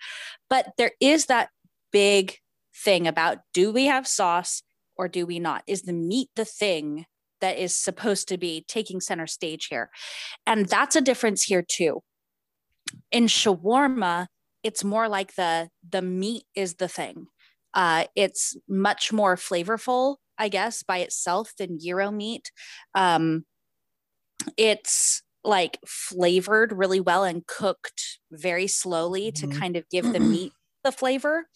[0.48, 1.50] But there is that
[1.92, 2.37] big
[2.74, 4.62] thing about do we have sauce
[4.96, 5.62] or do we not?
[5.66, 7.07] Is the meat the thing
[7.40, 9.90] that is supposed to be taking center stage here?
[10.46, 12.03] And that's a difference here too.
[13.11, 14.26] In shawarma,
[14.62, 17.26] it's more like the the meat is the thing.
[17.72, 22.50] Uh, it's much more flavorful I guess, by itself than gyro meat.
[22.94, 23.44] Um,
[24.57, 29.50] it's like flavored really well and cooked very slowly mm-hmm.
[29.50, 30.53] to kind of give the meat
[30.85, 31.46] the flavor.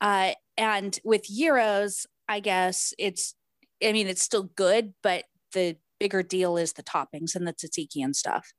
[0.00, 3.34] Uh, and with gyros, I guess it's,
[3.82, 8.02] I mean, it's still good, but the bigger deal is the toppings and the tzatziki
[8.02, 8.52] and stuff.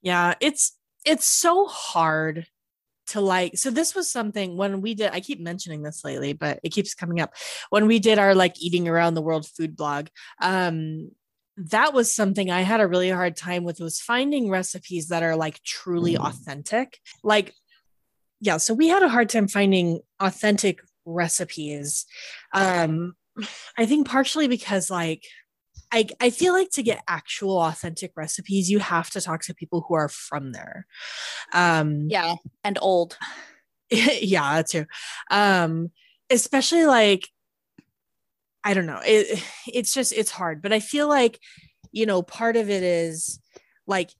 [0.00, 2.46] Yeah, it's it's so hard
[3.08, 6.60] to like so this was something when we did i keep mentioning this lately but
[6.62, 7.34] it keeps coming up
[7.70, 10.06] when we did our like eating around the world food blog
[10.40, 11.10] um
[11.56, 15.36] that was something i had a really hard time with was finding recipes that are
[15.36, 16.24] like truly mm.
[16.24, 17.54] authentic like
[18.40, 22.06] yeah so we had a hard time finding authentic recipes
[22.52, 23.14] um
[23.78, 25.24] i think partially because like
[25.92, 29.84] I, I feel like to get actual authentic recipes, you have to talk to people
[29.88, 30.86] who are from there.
[31.52, 33.16] Um, yeah, and old.
[33.90, 34.86] yeah, that's true.
[35.30, 35.90] Um,
[36.30, 37.28] especially like,
[38.64, 39.00] I don't know.
[39.04, 41.38] It, it's just it's hard, but I feel like,
[41.90, 43.40] you know, part of it is
[43.86, 44.10] like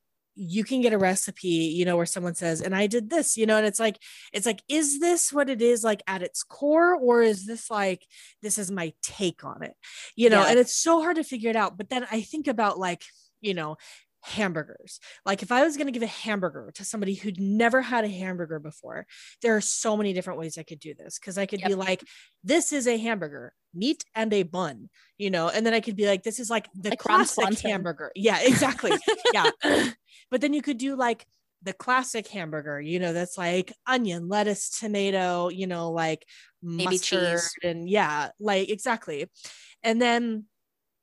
[0.41, 3.45] you can get a recipe you know where someone says and i did this you
[3.45, 3.99] know and it's like
[4.33, 8.07] it's like is this what it is like at its core or is this like
[8.41, 9.75] this is my take on it
[10.15, 10.51] you know yeah.
[10.51, 13.03] and it's so hard to figure it out but then i think about like
[13.41, 13.77] you know
[14.23, 15.01] hamburgers.
[15.25, 18.09] Like if I was going to give a hamburger to somebody who'd never had a
[18.09, 19.07] hamburger before,
[19.43, 21.69] there are so many different ways I could do this because I could yep.
[21.69, 22.03] be like,
[22.45, 26.07] this is a hamburger, meat and a bun, you know, and then I could be
[26.07, 28.13] like, this is like the like classic hamburger.
[28.15, 28.93] Yeah, exactly.
[29.33, 29.51] yeah.
[30.31, 31.27] but then you could do like
[31.63, 36.25] the classic hamburger, you know, that's like onion, lettuce, tomato, you know, like
[36.63, 37.51] Maybe mustard cheese.
[37.63, 39.27] and yeah, like exactly.
[39.83, 40.45] And then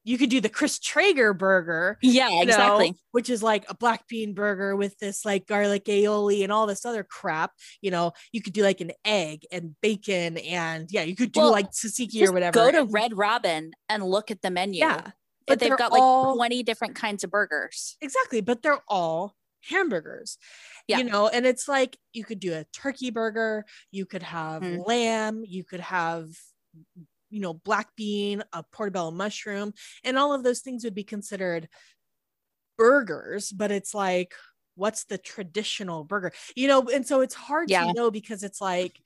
[0.05, 1.97] you could do the Chris Traeger burger.
[2.01, 2.91] Yeah, exactly.
[2.91, 6.67] Know, which is like a black bean burger with this like garlic aioli and all
[6.67, 7.51] this other crap.
[7.81, 11.41] You know, you could do like an egg and bacon and yeah, you could do
[11.41, 12.53] well, like tzatziki or whatever.
[12.53, 14.79] Go to Red Robin and look at the menu.
[14.79, 15.11] Yeah.
[15.47, 17.97] But they've got all, like 20 different kinds of burgers.
[17.99, 18.41] Exactly.
[18.41, 19.35] But they're all
[19.67, 20.37] hamburgers.
[20.87, 20.99] Yeah.
[20.99, 24.85] You know, and it's like you could do a turkey burger, you could have mm.
[24.85, 26.27] lamb, you could have
[27.36, 29.73] you know, black bean, a portobello mushroom,
[30.06, 31.67] and all of those things would be considered
[32.77, 34.33] burgers, but it's like,
[34.75, 36.31] what's the traditional burger?
[36.56, 37.86] You know and so it's hard yeah.
[37.86, 39.02] to know because it's like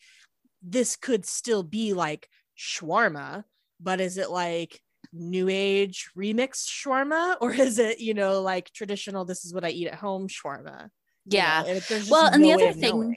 [0.62, 3.46] this could still be like shawarma
[3.80, 4.82] but is it like
[5.14, 7.38] new age remix shawarma?
[7.42, 10.90] Or is it you know like traditional this is what i eat at home shawarma?
[11.26, 11.66] Yeah.
[11.66, 13.16] you know, well and no the other thing knowing.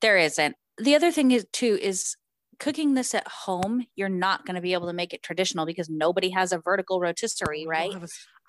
[0.00, 0.56] there isn't.
[0.78, 2.16] The other thing is too is
[2.60, 5.90] cooking this at home you're not going to be able to make it traditional because
[5.90, 7.94] nobody has a vertical rotisserie oh, right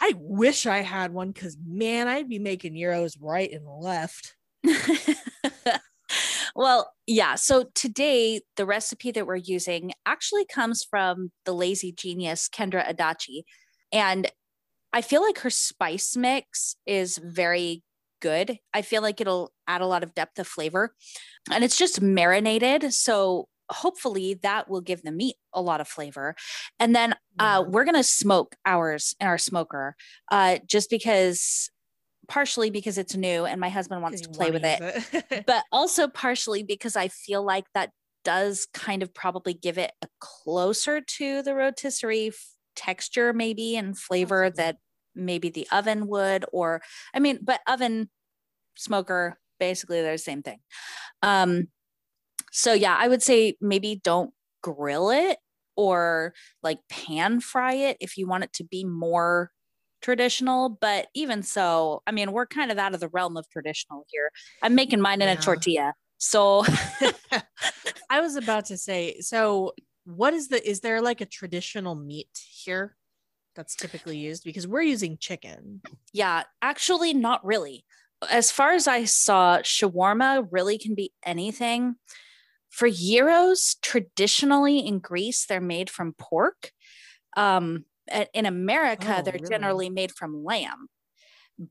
[0.02, 4.36] I wish I had one because man, I'd be making gyros right and left.
[6.56, 7.36] well, yeah.
[7.36, 13.44] So today, the recipe that we're using actually comes from the lazy genius, Kendra Adachi.
[13.92, 14.32] And
[14.92, 17.84] I feel like her spice mix is very
[18.22, 18.58] good.
[18.74, 20.96] I feel like it'll add a lot of depth of flavor.
[21.52, 22.92] And it's just marinated.
[22.92, 26.36] So hopefully that will give the meat a lot of flavor.
[26.80, 29.96] And then uh, we're going to smoke ours in our smoker
[30.30, 31.70] uh, just because
[32.28, 34.80] partially because it's new and my husband wants to play with it,
[35.12, 35.46] it.
[35.48, 37.92] but also partially because I feel like that
[38.24, 43.98] does kind of probably give it a closer to the rotisserie f- texture maybe and
[43.98, 44.64] flavor Absolutely.
[44.64, 44.78] that
[45.16, 46.82] maybe the oven would or
[47.14, 48.10] I mean but oven
[48.78, 50.60] smoker basically they're the same thing.
[51.22, 51.68] Um
[52.52, 54.32] so yeah, I would say maybe don't
[54.62, 55.38] grill it
[55.76, 59.52] or like pan fry it if you want it to be more
[60.02, 60.70] traditional.
[60.70, 64.32] But even so, I mean, we're kind of out of the realm of traditional here.
[64.62, 65.34] I'm making mine in yeah.
[65.34, 65.94] a tortilla.
[66.18, 66.66] So
[68.10, 69.74] I was about to say, so
[70.04, 72.30] what is the is there like a traditional meat
[72.64, 72.96] here
[73.56, 74.44] that's typically used?
[74.44, 75.82] Because we're using chicken.
[76.14, 77.86] Yeah, actually not really.
[78.30, 81.96] As far as I saw, shawarma really can be anything.
[82.72, 86.72] For gyros, traditionally in Greece, they're made from pork.
[87.38, 87.86] Um,
[88.34, 89.50] in America, oh, they're really?
[89.50, 90.88] generally made from lamb.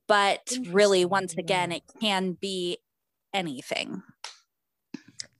[0.06, 2.78] But really, once again, it can be
[3.34, 4.02] anything.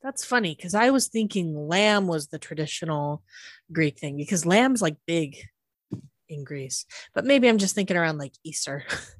[0.03, 3.23] That's funny because I was thinking lamb was the traditional
[3.71, 5.37] Greek thing because lamb's like big
[6.29, 6.87] in Greece.
[7.15, 8.85] But maybe I'm just thinking around like Easter.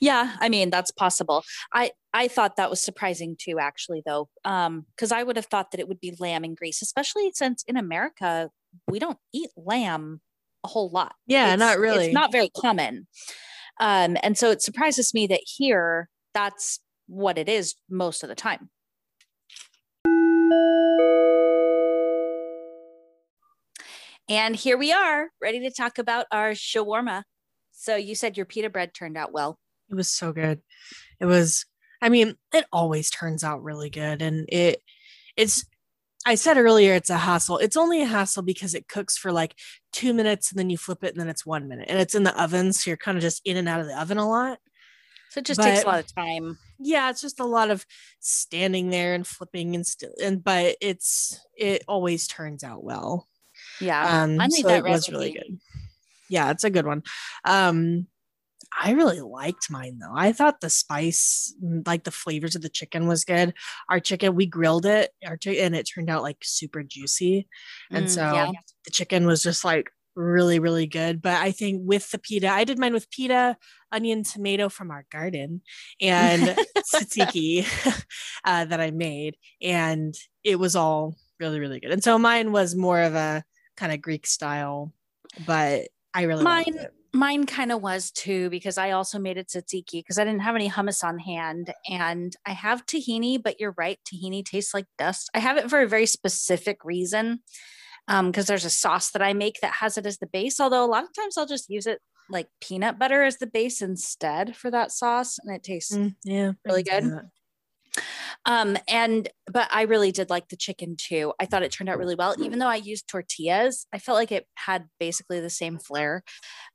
[0.00, 1.44] Yeah, I mean that's possible.
[1.72, 5.70] I I thought that was surprising too, actually, though, because um, I would have thought
[5.70, 8.50] that it would be lamb in Greece, especially since in America
[8.88, 10.20] we don't eat lamb
[10.64, 11.14] a whole lot.
[11.26, 12.06] Yeah, it's, not really.
[12.06, 13.06] It's not very common,
[13.80, 18.34] um, and so it surprises me that here that's what it is most of the
[18.34, 18.70] time.
[24.28, 27.24] And here we are, ready to talk about our shawarma.
[27.72, 29.58] So you said your pita bread turned out well.
[29.90, 30.60] It was so good.
[31.20, 31.66] It was,
[32.00, 34.22] I mean, it always turns out really good.
[34.22, 34.80] And it,
[35.36, 35.66] it's,
[36.24, 37.58] I said earlier, it's a hassle.
[37.58, 39.56] It's only a hassle because it cooks for like
[39.92, 42.22] two minutes and then you flip it and then it's one minute and it's in
[42.22, 42.72] the oven.
[42.72, 44.58] So you're kind of just in and out of the oven a lot.
[45.30, 46.58] So it just but, takes a lot of time.
[46.78, 47.86] Yeah, it's just a lot of
[48.20, 53.28] standing there and flipping and still and but it's it always turns out well.
[53.80, 54.22] Yeah.
[54.22, 54.90] Um so it recipe.
[54.90, 55.51] was really good.
[56.32, 57.02] Yeah, it's a good one.
[57.44, 58.06] Um
[58.80, 60.14] I really liked mine though.
[60.14, 63.54] I thought the spice, mm, like the flavors of the chicken was good.
[63.90, 67.48] Our chicken, we grilled it, our and it turned out like super juicy.
[67.90, 68.50] And mm, so yeah.
[68.84, 71.22] the chicken was just like really, really good.
[71.22, 73.56] But I think with the pita, I did mine with pita,
[73.90, 75.62] onion, tomato from our garden,
[76.00, 76.56] and
[76.94, 77.66] tzatziki
[78.44, 79.36] uh, that I made.
[79.60, 80.14] And
[80.44, 81.92] it was all really, really good.
[81.92, 83.44] And so mine was more of a
[83.76, 84.92] kind of Greek style,
[85.46, 89.92] but I really mine mine kind of was too because I also made it tzatziki
[90.00, 93.98] because I didn't have any hummus on hand and I have tahini but you're right
[94.06, 95.30] tahini tastes like dust.
[95.34, 97.40] I have it for a very specific reason
[98.06, 100.84] because um, there's a sauce that I make that has it as the base although
[100.84, 102.00] a lot of times I'll just use it
[102.30, 106.52] like peanut butter as the base instead for that sauce and it tastes mm, yeah
[106.64, 107.04] really good.
[108.46, 111.32] Um, and but I really did like the chicken too.
[111.38, 113.86] I thought it turned out really well, even though I used tortillas.
[113.92, 116.22] I felt like it had basically the same flair.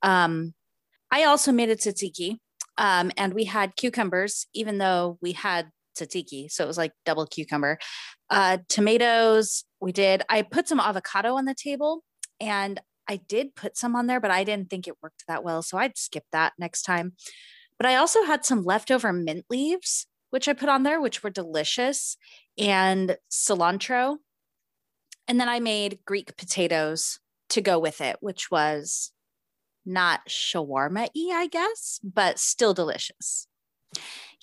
[0.02, 0.54] Um,
[1.12, 2.38] I also made a tzatziki,
[2.78, 7.26] um, and we had cucumbers, even though we had tzatziki, so it was like double
[7.26, 7.78] cucumber.
[8.30, 10.24] Uh, tomatoes, we did.
[10.30, 12.04] I put some avocado on the table,
[12.40, 15.62] and I did put some on there, but I didn't think it worked that well,
[15.62, 17.14] so I'd skip that next time.
[17.80, 21.30] But I also had some leftover mint leaves which I put on there, which were
[21.30, 22.18] delicious,
[22.58, 24.18] and cilantro.
[25.28, 27.20] And then I made Greek potatoes
[27.50, 29.12] to go with it, which was
[29.86, 33.48] not shawarma y, I guess, but still delicious.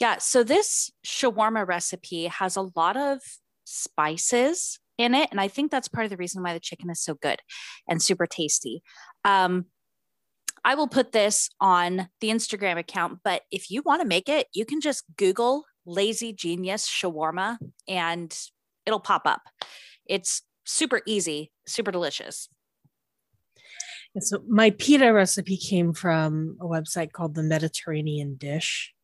[0.01, 0.19] Yeah.
[0.19, 3.21] So this shawarma recipe has a lot of
[3.65, 5.29] spices in it.
[5.31, 7.41] And I think that's part of the reason why the chicken is so good
[7.89, 8.83] and super tasty.
[9.25, 9.67] Um,
[10.65, 14.47] I will put this on the Instagram account, but if you want to make it,
[14.55, 17.59] you can just Google Lazy Genius Shawarma
[17.89, 18.37] and
[18.87, 19.43] it'll pop up.
[20.07, 22.49] It's super easy, super delicious.
[24.15, 28.95] And so my pita recipe came from a website called the Mediterranean Dish.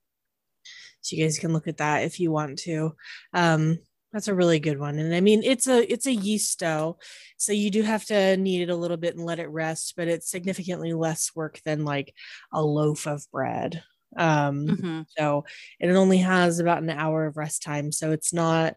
[1.01, 2.95] So you guys can look at that if you want to.
[3.33, 3.79] Um,
[4.13, 4.99] that's a really good one.
[4.99, 6.99] And I mean, it's a it's a yeast dough,
[7.37, 10.09] so you do have to knead it a little bit and let it rest, but
[10.09, 12.13] it's significantly less work than like
[12.53, 13.83] a loaf of bread.
[14.17, 15.01] Um, mm-hmm.
[15.17, 15.45] so
[15.81, 18.75] and it only has about an hour of rest time, so it's not,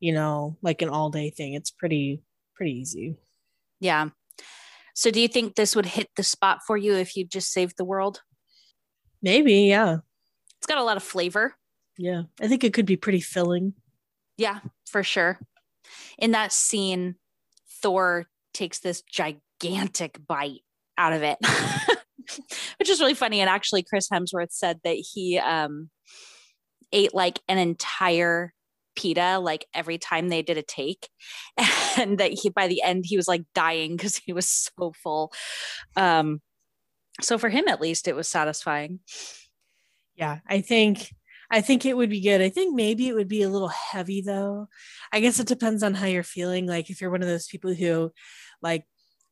[0.00, 1.54] you know, like an all day thing.
[1.54, 2.22] It's pretty
[2.54, 3.16] pretty easy.
[3.80, 4.08] Yeah.
[4.94, 7.76] So do you think this would hit the spot for you if you just saved
[7.76, 8.22] the world?
[9.22, 9.98] Maybe, yeah.
[10.58, 11.54] It's got a lot of flavor.
[11.98, 12.22] Yeah.
[12.40, 13.74] I think it could be pretty filling.
[14.38, 15.38] Yeah, for sure.
[16.18, 17.16] In that scene,
[17.82, 20.62] Thor takes this gigantic bite
[20.98, 21.38] out of it,
[22.86, 23.40] which is really funny.
[23.40, 25.90] And actually, Chris Hemsworth said that he um,
[26.92, 28.52] ate like an entire
[28.94, 31.08] pita like every time they did a take
[31.98, 35.30] and that he by the end he was like dying because he was so full
[35.96, 36.40] um
[37.20, 39.00] so for him at least it was satisfying
[40.14, 41.10] yeah i think
[41.48, 42.40] I think it would be good.
[42.40, 44.66] I think maybe it would be a little heavy though.
[45.12, 46.66] I guess it depends on how you're feeling.
[46.66, 48.10] Like if you're one of those people who
[48.60, 48.84] like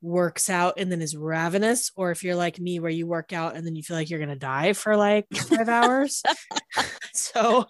[0.05, 3.57] works out and then is ravenous, or if you're like me where you work out
[3.57, 6.23] and then you feel like you're gonna die for like five hours.
[7.15, 7.67] so,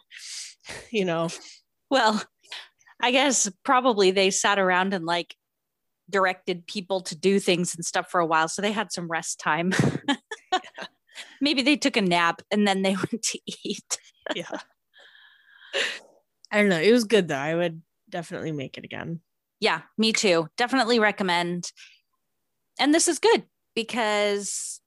[0.90, 1.28] you know.
[1.90, 2.22] Well,
[3.00, 5.34] I guess probably they sat around and like
[6.10, 8.48] directed people to do things and stuff for a while.
[8.48, 9.72] So they had some rest time.
[11.40, 13.98] Maybe they took a nap and then they went to eat
[14.34, 14.58] yeah.
[16.50, 16.80] I don't know.
[16.80, 17.36] It was good though.
[17.36, 19.20] I would definitely make it again.
[19.60, 20.48] Yeah, me too.
[20.56, 21.70] Definitely recommend.
[22.78, 23.44] And this is good
[23.74, 24.80] because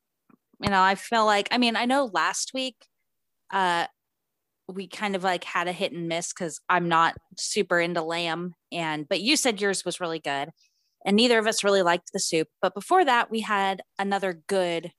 [0.59, 2.75] you know, I feel like I mean, I know last week
[3.51, 3.87] uh
[4.67, 8.53] we kind of like had a hit and miss cuz I'm not super into lamb
[8.71, 10.49] and but you said yours was really good
[11.05, 12.49] and neither of us really liked the soup.
[12.61, 14.91] But before that, we had another good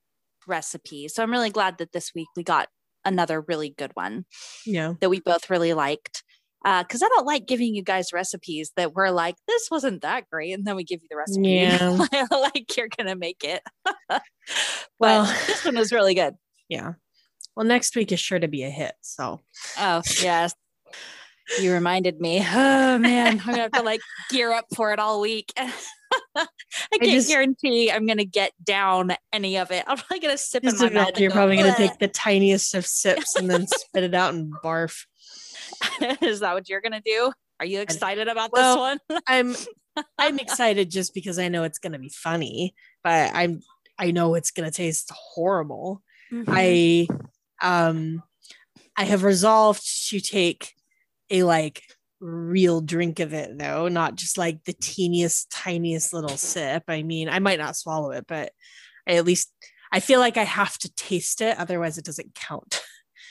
[0.47, 1.07] recipe.
[1.07, 2.67] So I'm really glad that this week we got
[3.05, 4.25] another really good one.
[4.65, 4.93] Yeah.
[5.01, 6.23] That we both really liked.
[6.65, 10.29] Uh, because I don't like giving you guys recipes that we're like, this wasn't that
[10.29, 11.49] great, and then we give you the recipe.
[11.49, 12.25] Yeah.
[12.31, 13.63] like you're gonna make it.
[14.99, 16.35] well, this one was really good.
[16.69, 16.93] Yeah.
[17.55, 18.93] Well, next week is sure to be a hit.
[19.01, 19.41] So.
[19.79, 20.53] Oh yes.
[21.59, 22.45] You reminded me.
[22.47, 25.51] Oh man, I'm gonna have to like gear up for it all week.
[25.57, 25.73] I
[26.35, 26.49] can't
[27.01, 29.83] I just, guarantee I'm gonna get down any of it.
[29.87, 31.19] I'm probably gonna sip in my mouth.
[31.19, 35.05] You're probably gonna take the tiniest of sips and then spit it out and barf.
[36.21, 37.31] Is that what you're gonna do?
[37.59, 39.21] Are you excited about well, this one?
[39.27, 39.55] I'm
[40.17, 43.61] I'm excited just because I know it's gonna be funny, but I'm
[43.97, 46.01] I know it's gonna taste horrible.
[46.31, 46.53] Mm-hmm.
[46.53, 47.07] I
[47.61, 48.23] um
[48.97, 50.73] I have resolved to take
[51.29, 51.83] a like
[52.21, 56.83] real drink of it though, not just like the teeniest, tiniest little sip.
[56.87, 58.51] I mean, I might not swallow it, but
[59.07, 59.51] I at least
[59.91, 62.81] I feel like I have to taste it, otherwise it doesn't count.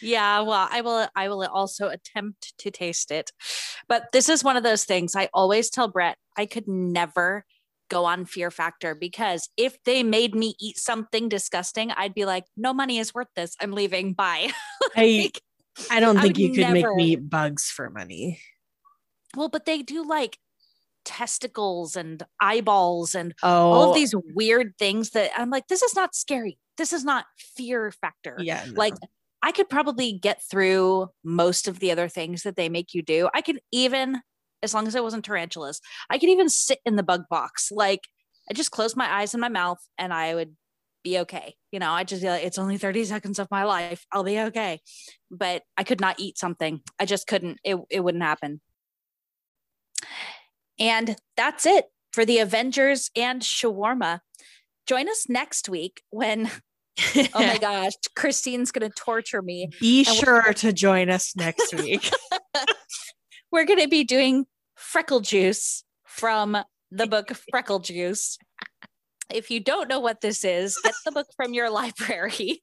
[0.00, 3.30] Yeah, well, I will I will also attempt to taste it.
[3.88, 7.44] But this is one of those things I always tell Brett, I could never
[7.88, 12.44] go on fear factor because if they made me eat something disgusting, I'd be like,
[12.56, 13.56] no money is worth this.
[13.60, 14.12] I'm leaving.
[14.12, 14.50] Bye.
[14.96, 15.40] like,
[15.90, 16.74] I I don't think you could never...
[16.74, 18.40] make me eat bugs for money.
[19.36, 20.38] Well, but they do like
[21.04, 23.72] testicles and eyeballs and oh.
[23.72, 26.58] all of these weird things that I'm like, this is not scary.
[26.76, 27.24] This is not
[27.56, 28.36] fear factor.
[28.38, 28.64] Yeah.
[28.66, 28.74] No.
[28.76, 28.94] Like
[29.42, 33.28] I could probably get through most of the other things that they make you do.
[33.32, 34.20] I could even,
[34.62, 35.80] as long as it wasn't tarantulas,
[36.10, 37.70] I could even sit in the bug box.
[37.70, 38.00] Like
[38.50, 40.56] I just close my eyes and my mouth and I would
[41.04, 41.54] be okay.
[41.70, 44.04] You know, I just feel like it's only 30 seconds of my life.
[44.12, 44.80] I'll be okay.
[45.30, 46.80] But I could not eat something.
[46.98, 47.60] I just couldn't.
[47.64, 48.60] It it wouldn't happen.
[50.78, 54.20] And that's it for the Avengers and shawarma.
[54.86, 56.50] Join us next week when,
[57.16, 59.70] oh my gosh, Christine's going to torture me.
[59.80, 62.10] Be sure to join us next week.
[63.52, 66.56] we're going to be doing Freckle Juice from
[66.90, 68.38] the book Freckle Juice.
[69.32, 72.62] If you don't know what this is, get the book from your library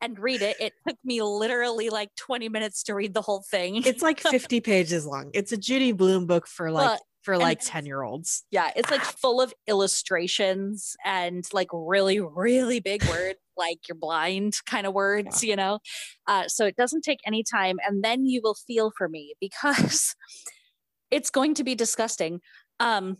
[0.00, 0.56] and read it.
[0.58, 3.82] It took me literally like 20 minutes to read the whole thing.
[3.84, 5.30] It's like 50 pages long.
[5.32, 8.44] It's a Judy Blume book for like well, for like 10 year olds.
[8.50, 14.56] Yeah, it's like full of illustrations and like really, really big words, like you're blind
[14.66, 15.50] kind of words, yeah.
[15.50, 15.78] you know?
[16.26, 17.78] Uh, so it doesn't take any time.
[17.86, 20.14] And then you will feel for me because
[21.10, 22.40] it's going to be disgusting.
[22.80, 23.18] Um,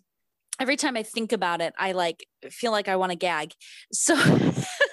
[0.58, 3.52] every time I think about it, I like feel like I want to gag.
[3.92, 4.16] So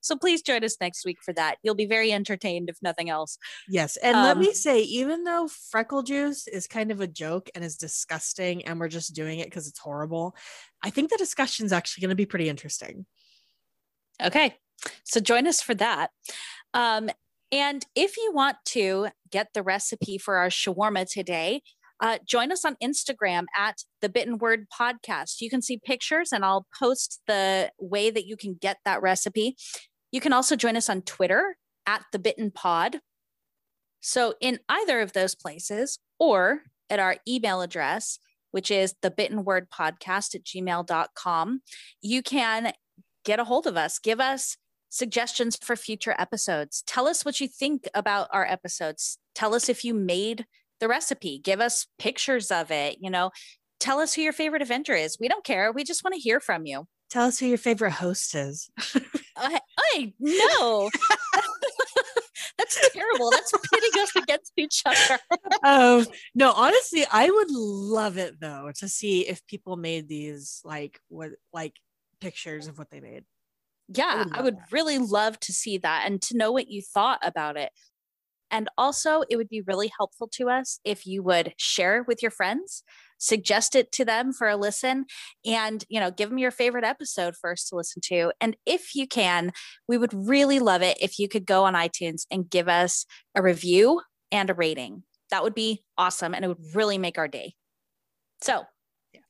[0.00, 1.56] so please join us next week for that.
[1.62, 3.38] You'll be very entertained, if nothing else.
[3.68, 3.96] Yes.
[3.96, 7.64] And um, let me say, even though freckle juice is kind of a joke and
[7.64, 10.36] is disgusting, and we're just doing it because it's horrible,
[10.82, 13.06] I think the discussion is actually going to be pretty interesting.
[14.22, 14.56] Okay.
[15.04, 16.10] So join us for that.
[16.74, 17.10] Um,
[17.52, 21.62] and if you want to get the recipe for our shawarma today,
[22.00, 25.40] uh, join us on Instagram at the Bitten Word Podcast.
[25.40, 29.56] You can see pictures and I'll post the way that you can get that recipe.
[30.10, 33.00] You can also join us on Twitter at the Bitten Pod.
[34.00, 38.18] So, in either of those places or at our email address,
[38.50, 41.60] which is the bitten word podcast at gmail.com,
[42.00, 42.72] you can
[43.24, 43.98] get a hold of us.
[43.98, 44.56] Give us
[44.88, 46.82] suggestions for future episodes.
[46.86, 49.18] Tell us what you think about our episodes.
[49.34, 50.46] Tell us if you made
[50.80, 53.30] the recipe, give us pictures of it, you know,
[53.78, 55.18] tell us who your favorite Avenger is.
[55.20, 55.72] We don't care.
[55.72, 56.86] We just want to hear from you.
[57.10, 58.70] Tell us who your favorite host is.
[59.36, 60.90] I, I no.
[62.58, 63.30] That's terrible.
[63.30, 65.18] That's pitting us against each other.
[65.64, 71.00] um, no, honestly, I would love it though to see if people made these like
[71.08, 71.74] what like
[72.20, 73.24] pictures of what they made.
[73.88, 76.80] Yeah, I would, I would really love to see that and to know what you
[76.82, 77.72] thought about it.
[78.50, 82.30] And also, it would be really helpful to us if you would share with your
[82.30, 82.82] friends,
[83.18, 85.06] suggest it to them for a listen,
[85.44, 88.32] and you know, give them your favorite episode first to listen to.
[88.40, 89.52] And if you can,
[89.88, 93.42] we would really love it if you could go on iTunes and give us a
[93.42, 94.00] review
[94.32, 95.04] and a rating.
[95.30, 97.54] That would be awesome, and it would really make our day.
[98.42, 98.64] So,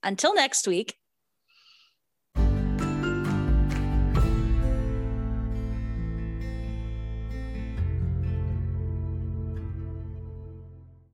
[0.02, 0.96] until next week,